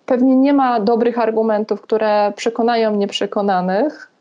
[0.07, 4.12] pewnie nie ma dobrych argumentów, które przekonają nieprzekonanych.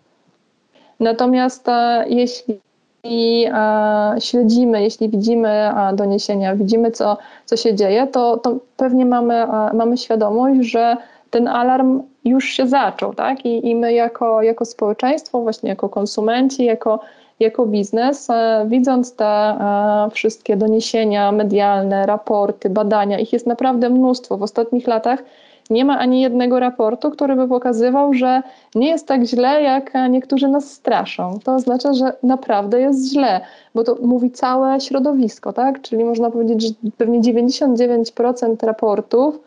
[1.01, 2.59] Natomiast e, jeśli
[3.05, 9.73] e, śledzimy, jeśli widzimy doniesienia, widzimy, co, co się dzieje, to, to pewnie mamy, e,
[9.73, 10.97] mamy świadomość, że
[11.29, 13.45] ten alarm już się zaczął, tak?
[13.45, 16.99] I, i my jako, jako społeczeństwo, właśnie jako konsumenci, jako
[17.41, 24.37] jako biznes, e, widząc te e, wszystkie doniesienia medialne, raporty, badania, ich jest naprawdę mnóstwo.
[24.37, 25.23] W ostatnich latach
[25.71, 28.41] nie ma ani jednego raportu, który by pokazywał, że
[28.75, 31.39] nie jest tak źle, jak niektórzy nas straszą.
[31.43, 33.41] To oznacza, że naprawdę jest źle,
[33.75, 35.81] bo to mówi całe środowisko, tak?
[35.81, 39.39] Czyli można powiedzieć, że pewnie 99% raportów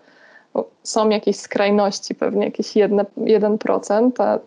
[0.82, 4.38] są jakieś skrajności, pewnie jakieś 1%, 1% a,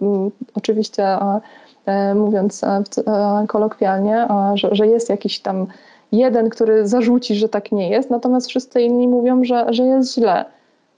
[0.00, 1.40] mm, oczywiście a,
[1.88, 5.66] E, mówiąc e, e, kolokwialnie, że, że jest jakiś tam
[6.12, 10.44] jeden, który zarzuci, że tak nie jest, natomiast wszyscy inni mówią, że, że jest źle.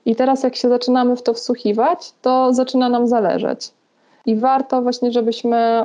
[0.06, 3.70] I teraz, jak się zaczynamy w to wsłuchiwać, to zaczyna nam zależeć.
[4.26, 5.84] I warto właśnie, żebyśmy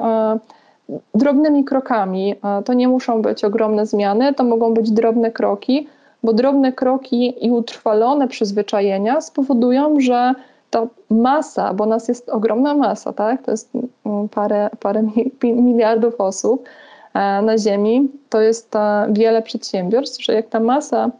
[1.15, 2.35] drobnymi krokami,
[2.65, 5.87] to nie muszą być ogromne zmiany, to mogą być drobne kroki,
[6.23, 10.33] bo drobne kroki i utrwalone przyzwyczajenia spowodują, że
[10.69, 13.41] to masa, bo nas jest ogromna masa, tak?
[13.43, 13.69] To jest
[14.05, 15.03] mm, parę, parę
[15.43, 16.63] miliardów osób
[17.13, 18.11] e, na Ziemi.
[18.29, 21.11] To jest e, wiele przedsiębiorstw, że jak ta masa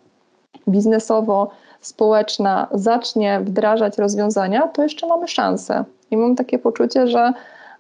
[1.86, 5.84] biznesowo-społeczna zacznie wdrażać rozwiązania, to jeszcze mamy szansę.
[6.12, 7.34] I mam takie poczucie, że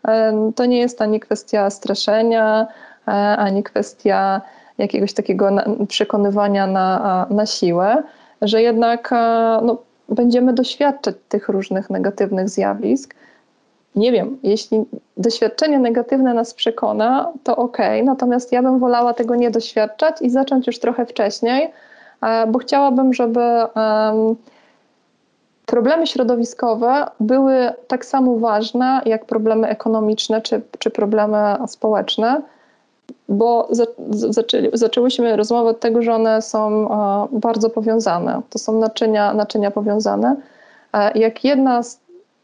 [0.08, 2.68] e, to nie jest ani kwestia straszenia,
[3.38, 4.42] ani kwestia
[4.78, 5.50] jakiegoś takiego
[5.88, 8.04] przekonywania na, na siłę,
[8.42, 9.12] że jednak
[9.62, 9.78] no,
[10.10, 13.16] będziemy doświadczać tych różnych negatywnych zjawisk.
[13.96, 14.86] Nie wiem, jeśli
[15.18, 20.68] doświadczenie negatywne nas przekona, to ok, natomiast ja bym wolała tego nie doświadczać i zacząć
[20.68, 21.72] już trochę wcześniej, e,
[22.48, 23.42] bo chciałabym, żeby
[25.66, 31.38] problemy środowiskowe były tak samo ważne jak problemy ekonomiczne czy, czy problemy
[31.68, 32.42] społeczne
[33.30, 33.68] bo
[34.10, 38.42] zaczęli, zaczęłyśmy rozmowę od tego, że one są e, bardzo powiązane.
[38.50, 40.36] To są naczynia, naczynia powiązane.
[40.94, 42.00] E, jak jedna z,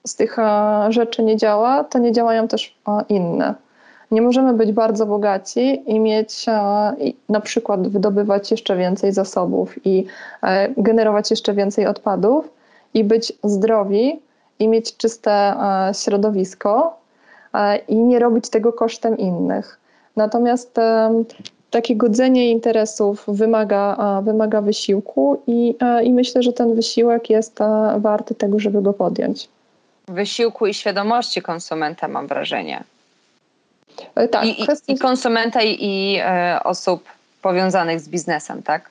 [0.08, 2.78] z tych e, rzeczy nie działa, to nie działają też
[3.10, 3.56] inne.
[4.12, 6.46] Nie możemy być bardzo bogaci i mieć
[7.30, 10.06] na przykład wydobywać jeszcze więcej zasobów i
[10.78, 12.50] generować jeszcze więcej odpadów
[12.94, 14.20] i być zdrowi
[14.60, 15.56] i mieć czyste
[15.94, 16.98] środowisko
[17.88, 19.80] i nie robić tego kosztem innych.
[20.16, 20.78] Natomiast
[21.72, 27.60] takie godzenie interesów wymaga, wymaga wysiłku i, i myślę, że ten wysiłek jest
[27.98, 29.50] warty tego, żeby go podjąć.
[30.08, 32.84] Wysiłku i świadomości konsumenta, mam wrażenie.
[34.16, 34.94] E, tak, I, kwestii...
[34.94, 37.04] i konsumenta i, e, osób
[37.42, 38.90] powiązanych z biznesem, tak?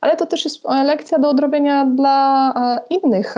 [0.00, 3.34] Ale to też jest lekcja do odrobienia dla e, innych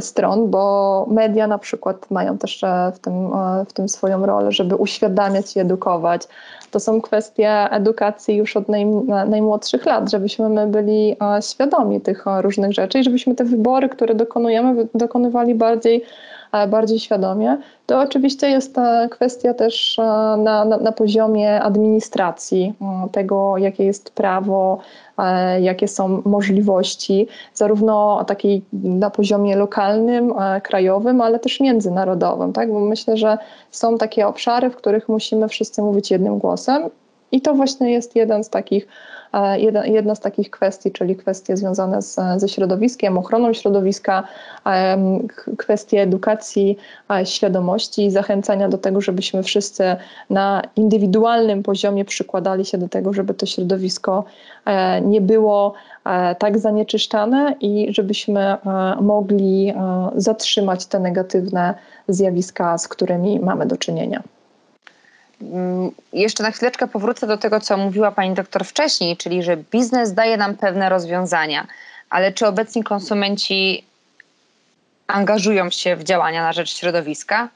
[0.00, 3.30] stron, bo media na przykład mają też w tym,
[3.68, 6.22] w tym swoją rolę, żeby uświadamiać i edukować.
[6.70, 8.86] To są kwestie edukacji już od naj,
[9.28, 14.86] najmłodszych lat, żebyśmy my byli świadomi tych różnych rzeczy i żebyśmy te wybory, które dokonujemy,
[14.94, 16.04] dokonywali bardziej
[16.68, 17.56] bardziej świadomie.
[17.86, 18.76] To oczywiście jest
[19.10, 19.98] kwestia też
[20.38, 22.74] na, na, na poziomie administracji,
[23.12, 24.78] tego jakie jest prawo,
[25.60, 32.72] jakie są możliwości, zarówno takiej na poziomie lokalnym, krajowym, ale też międzynarodowym, tak?
[32.72, 33.38] bo myślę, że
[33.70, 36.82] są takie obszary, w których musimy wszyscy mówić jednym głosem
[37.32, 38.86] i to właśnie jest jeden z takich
[39.84, 44.24] jedna z takich kwestii, czyli kwestie związane z, ze środowiskiem, ochroną środowiska,
[45.56, 46.76] kwestie edukacji,
[47.24, 49.96] świadomości i zachęcania do tego, żebyśmy wszyscy
[50.30, 54.24] na indywidualnym poziomie przykładali się do tego, żeby to środowisko
[54.64, 55.74] e, nie było
[56.04, 58.58] e, tak zanieczyszczane i żebyśmy e,
[59.00, 59.74] mogli
[60.16, 61.74] zatrzymać te negatywne
[62.08, 64.22] zjawiska, z którymi mamy do czynienia.
[65.42, 70.14] Mm, jeszcze na chwileczkę powrócę do tego, co mówiła pani doktor wcześniej, czyli że biznes
[70.14, 71.66] daje nam pewne rozwiązania,
[72.10, 73.84] ale czy obecni konsumenci
[75.06, 77.48] angażują się w działania na rzecz środowiska?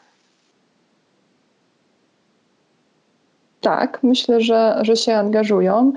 [3.60, 5.92] Tak, myślę, że, że się angażują.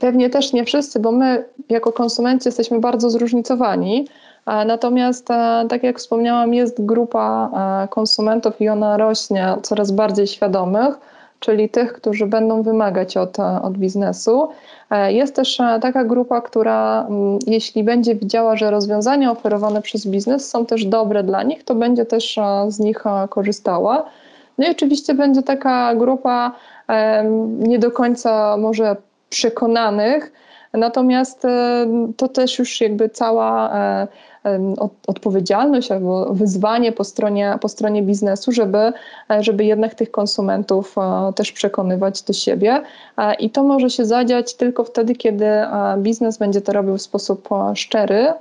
[0.00, 4.08] Pewnie też nie wszyscy, bo my jako konsumenci jesteśmy bardzo zróżnicowani
[4.46, 5.28] Natomiast,
[5.68, 7.50] tak jak wspomniałam, jest grupa
[7.90, 10.98] konsumentów i ona rośnie coraz bardziej świadomych
[11.40, 14.48] czyli tych, którzy będą wymagać od, od biznesu.
[14.90, 17.08] E, jest też e, taka grupa, która
[17.46, 22.06] jeśli będzie widziała, że rozwiązania oferowane przez biznes są też dobre dla nich, to będzie
[22.06, 24.04] też e, z nich korzystała.
[24.58, 26.52] No i oczywiście będzie taka grupa
[27.58, 28.96] nie do końca może
[29.30, 30.32] przekonanych,
[30.72, 31.46] natomiast
[32.16, 33.70] to też już jakby cała
[35.06, 38.92] odpowiedzialność albo wyzwanie po stronie, po stronie biznesu, żeby,
[39.30, 42.82] e, żeby jednak tych konsumentów e, też przekonywać do siebie.
[43.18, 45.46] E, I to może się zadziać tylko wtedy, kiedy
[45.98, 48.32] biznes będzie to robił w sposób szczery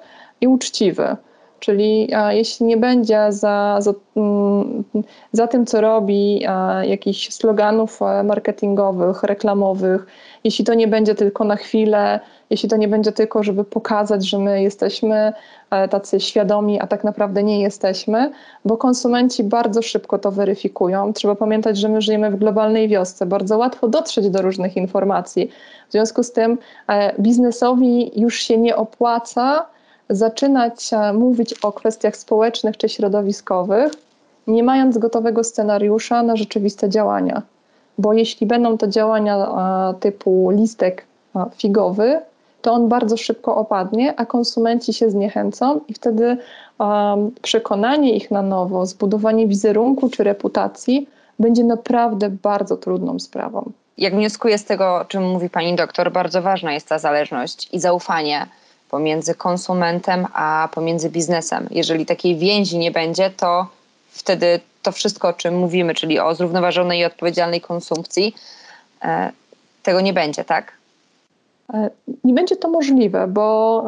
[0.41, 1.15] i uczciwy.
[1.59, 4.83] Czyli jeśli nie będzie za, za, mm,
[5.31, 6.45] za tym, co robi,
[6.83, 10.05] jakichś sloganów marketingowych, reklamowych,
[10.43, 12.19] jeśli to nie będzie tylko na chwilę,
[12.49, 15.33] jeśli to nie będzie tylko, żeby pokazać, że my jesteśmy
[15.71, 18.31] e, tacy świadomi, a tak naprawdę nie jesteśmy,
[18.65, 21.13] bo konsumenci bardzo szybko to weryfikują.
[21.13, 25.49] Trzeba pamiętać, że my żyjemy w globalnej wiosce, bardzo łatwo dotrzeć do różnych informacji.
[25.89, 29.65] W związku z tym e, biznesowi już się nie opłaca
[30.09, 33.91] zaczynać e, mówić o kwestiach społecznych czy środowiskowych,
[34.47, 37.41] nie mając gotowego scenariusza na rzeczywiste działania.
[38.00, 39.47] Bo jeśli będą to działania
[40.00, 41.06] typu listek
[41.56, 42.20] figowy,
[42.62, 46.38] to on bardzo szybko opadnie, a konsumenci się zniechęcą i wtedy
[46.80, 51.08] um, przekonanie ich na nowo, zbudowanie wizerunku czy reputacji
[51.39, 53.72] będzie naprawdę bardzo trudną sprawą.
[53.97, 57.80] Jak wnioskuję z tego, o czym mówi pani doktor, bardzo ważna jest ta zależność i
[57.80, 58.47] zaufanie
[58.89, 61.68] pomiędzy konsumentem a pomiędzy biznesem.
[61.72, 63.68] Jeżeli takiej więzi nie będzie, to
[64.12, 68.36] wtedy to wszystko, o czym mówimy, czyli o zrównoważonej i odpowiedzialnej konsumpcji,
[69.03, 69.32] e,
[69.84, 70.72] tego nie będzie, tak?
[71.74, 71.89] E,
[72.24, 73.84] nie będzie to możliwe, bo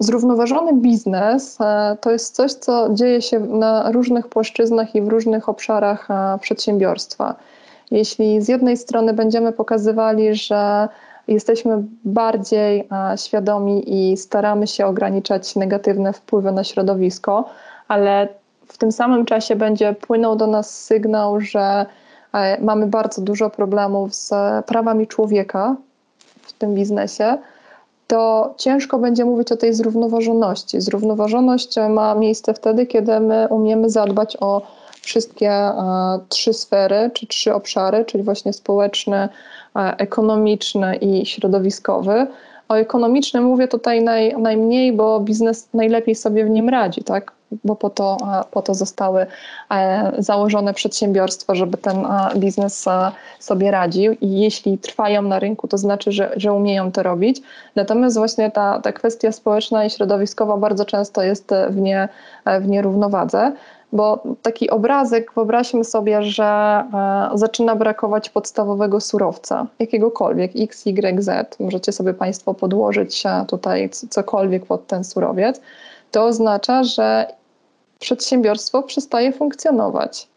[0.00, 5.48] zrównoważony biznes e, to jest coś, co dzieje się na różnych płaszczyznach i w różnych
[5.48, 6.08] obszarach
[6.40, 7.34] przedsiębiorstwa.
[7.90, 10.88] Jeśli z jednej strony będziemy pokazywali, że
[11.28, 17.44] jesteśmy bardziej świadomi i staramy się ograniczać negatywne wpływy na środowisko,
[17.88, 18.28] ale
[18.68, 21.86] w tym samym czasie będzie płynął do nas sygnał, że
[22.60, 24.32] mamy bardzo dużo problemów z
[24.66, 25.76] prawami człowieka,
[26.58, 27.38] tym biznesie,
[28.06, 30.80] to ciężko będzie mówić o tej zrównoważoności.
[30.80, 34.62] Zrównoważoność ma miejsce wtedy, kiedy my umiemy zadbać o
[35.02, 35.74] wszystkie e,
[36.28, 39.28] trzy sfery, czy trzy obszary, czyli właśnie społeczny, e,
[39.98, 42.26] ekonomiczny i środowiskowy.
[42.68, 47.32] O ekonomicznym mówię tutaj naj, najmniej, bo biznes najlepiej sobie w nim radzi, tak?
[47.64, 48.16] bo po to,
[48.50, 49.26] po to zostały
[49.70, 52.06] e, założone przedsiębiorstwa, żeby ten
[52.36, 52.84] biznes
[53.38, 57.42] sobie radził i jeśli trwają na rynku, to znaczy, że, że umieją to robić.
[57.76, 62.08] Natomiast właśnie ta, ta kwestia społeczna i środowiskowa bardzo często jest w, nie,
[62.60, 63.52] w nierównowadze.
[63.92, 71.60] Bo taki obrazek, wyobraźmy sobie, że e, zaczyna brakować podstawowego surowca, jakiegokolwiek, X, Y, Z.
[71.60, 75.60] Możecie sobie Państwo podłożyć tutaj cokolwiek pod ten surowiec.
[76.10, 77.26] To oznacza, że
[77.98, 80.28] przedsiębiorstwo przestaje funkcjonować.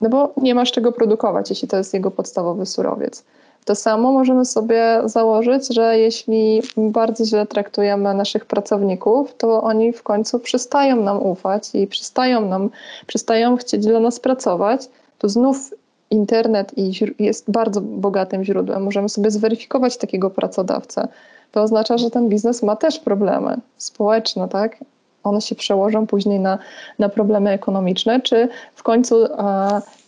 [0.00, 3.24] No bo nie masz czego produkować, jeśli to jest jego podstawowy surowiec.
[3.64, 10.02] To samo możemy sobie założyć, że jeśli bardzo źle traktujemy naszych pracowników, to oni w
[10.02, 12.70] końcu przestają nam ufać i przestają nam,
[13.06, 14.88] przestają chcieć dla nas pracować,
[15.18, 15.70] to znów
[16.10, 16.72] internet
[17.18, 18.82] jest bardzo bogatym źródłem.
[18.82, 21.08] Możemy sobie zweryfikować takiego pracodawcę.
[21.52, 24.76] To oznacza, że ten biznes ma też problemy społeczne, tak?
[25.24, 26.58] One się przełożą później na,
[26.98, 29.28] na problemy ekonomiczne, czy w końcu e,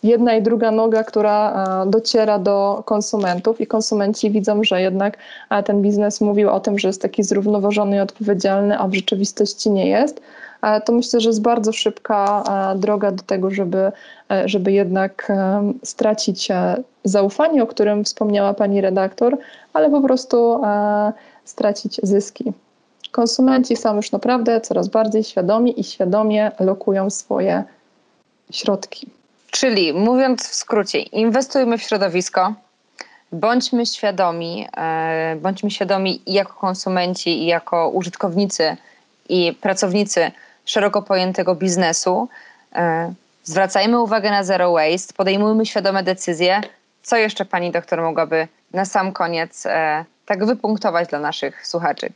[0.02, 5.18] jedna i druga noga, która e, dociera do konsumentów i konsumenci widzą, że jednak
[5.50, 9.70] e, ten biznes mówił o tym, że jest taki zrównoważony i odpowiedzialny, a w rzeczywistości
[9.70, 10.20] nie jest.
[10.84, 12.44] To myślę, że jest bardzo szybka
[12.76, 13.92] droga do tego, żeby,
[14.44, 15.32] żeby jednak
[15.84, 16.48] stracić
[17.04, 19.38] zaufanie, o którym wspomniała pani redaktor,
[19.72, 20.60] ale po prostu
[21.44, 22.52] stracić zyski.
[23.10, 27.64] Konsumenci są już naprawdę coraz bardziej świadomi i świadomie lokują swoje
[28.50, 29.10] środki.
[29.50, 32.54] Czyli mówiąc w skrócie, inwestujmy w środowisko,
[33.32, 38.76] bądźmy świadomi, e, bądźmy świadomi i jako konsumenci, i jako użytkownicy
[39.28, 40.30] i pracownicy
[40.64, 42.28] szeroko pojętego biznesu.
[42.74, 43.12] E,
[43.44, 46.60] zwracajmy uwagę na zero waste, podejmujmy świadome decyzje.
[47.02, 52.12] Co jeszcze pani doktor mogłaby na sam koniec e, tak wypunktować dla naszych słuchaczy?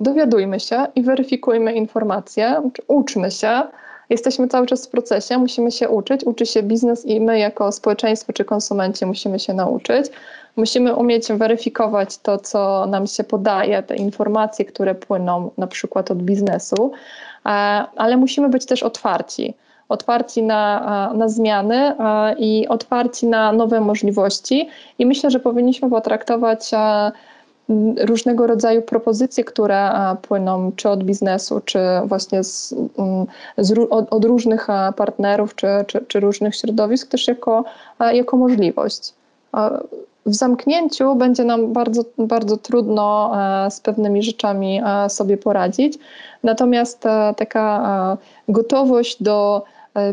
[0.00, 3.62] Dowiadujmy się i weryfikujmy informacje, uczmy się
[4.10, 8.32] Jesteśmy cały czas w procesie, musimy się uczyć, uczy się biznes i my jako społeczeństwo
[8.32, 10.06] czy konsumenci musimy się nauczyć.
[10.56, 16.22] Musimy umieć weryfikować to, co nam się podaje, te informacje, które płyną na przykład od
[16.22, 16.92] biznesu,
[17.46, 17.48] e,
[17.96, 19.54] ale musimy być też otwarci.
[19.88, 21.94] Otwarci na, na zmiany
[22.38, 24.68] i otwarci na nowe możliwości.
[24.98, 26.70] I myślę, że powinniśmy potraktować
[28.00, 29.90] różnego rodzaju propozycje, które
[30.22, 32.74] płyną czy od biznesu, czy właśnie z,
[33.58, 34.66] z, od, od, różnych
[34.96, 37.64] partnerów, czy, czy, czy, różnych środowisk, też jako,
[38.12, 39.14] jako możliwość.
[40.26, 43.32] W zamknięciu będzie nam bardzo, bardzo trudno
[43.70, 45.98] z pewnymi rzeczami sobie poradzić,
[46.42, 47.04] natomiast
[47.36, 48.16] taka
[48.48, 49.62] gotowość do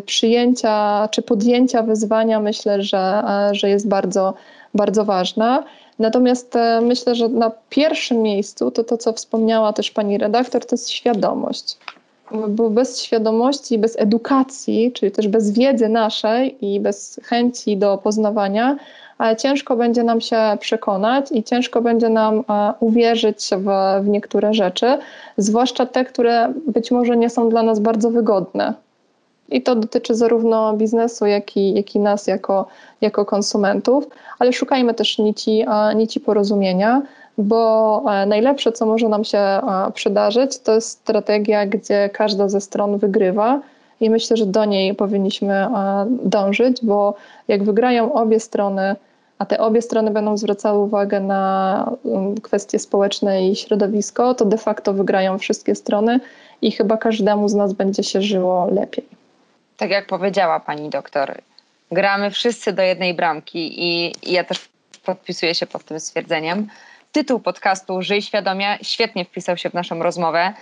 [0.06, 4.34] przyjęcia czy podjęcia wyzwania myślę, że, że jest bardzo,
[4.74, 5.64] bardzo ważna.
[6.00, 10.76] Natomiast e, myślę, że na pierwszym miejscu to to, co wspomniała też pani redaktor, to
[10.76, 11.78] jest świadomość.
[12.50, 18.78] Bo bez świadomości, bez edukacji, czyli też bez wiedzy naszej i bez chęci do poznawania,
[19.38, 23.68] ciężko będzie nam się przekonać i ciężko będzie nam e, uwierzyć w,
[24.04, 24.98] w niektóre rzeczy,
[25.38, 28.74] zwłaszcza te, które być może nie są dla nas bardzo wygodne.
[29.50, 32.66] I to dotyczy zarówno biznesu, jak i, jak i nas jako,
[33.02, 34.08] jako konsumentów,
[34.40, 37.02] ale szukajmy też nici, nici porozumienia,
[37.38, 39.40] bo e, najlepsze, co może nam się
[39.94, 43.62] przydarzyć, to jest strategia, gdzie każda ze stron wygrywa.
[44.02, 45.68] I myślę, że do niej powinniśmy
[46.24, 47.14] dążyć, bo
[47.48, 48.96] jak wygrają obie strony,
[49.40, 51.92] a te obie strony będą zwracały uwagę na
[52.42, 56.20] kwestie społeczne i środowisko, to de facto wygrają wszystkie strony
[56.62, 59.17] i chyba każdemu z nas będzie się żyło lepiej
[59.78, 61.42] tak jak powiedziała pani doktor,
[61.92, 64.70] gramy wszyscy do jednej bramki i, i ja też
[65.06, 66.68] podpisuję się pod tym stwierdzeniem.
[67.12, 70.54] Tytuł podcastu Żyj świadomie świetnie wpisał się w naszą rozmowę.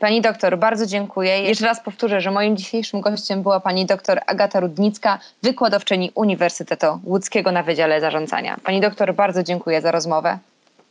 [0.00, 1.42] Pani doktor, bardzo dziękuję.
[1.42, 7.52] Jeszcze raz powtórzę, że moim dzisiejszym gościem była pani doktor Agata Rudnicka, wykładowczyni Uniwersytetu Łódzkiego
[7.52, 8.56] na Wydziale Zarządzania.
[8.64, 10.38] Pani doktor, bardzo dziękuję za rozmowę.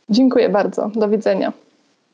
[0.08, 0.90] Dziękuję bardzo.
[0.94, 1.52] Do widzenia.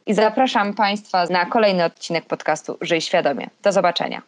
[0.06, 3.50] I zapraszam Państwa na kolejny odcinek podcastu Żyj świadomie.
[3.62, 4.22] Do zobaczenia.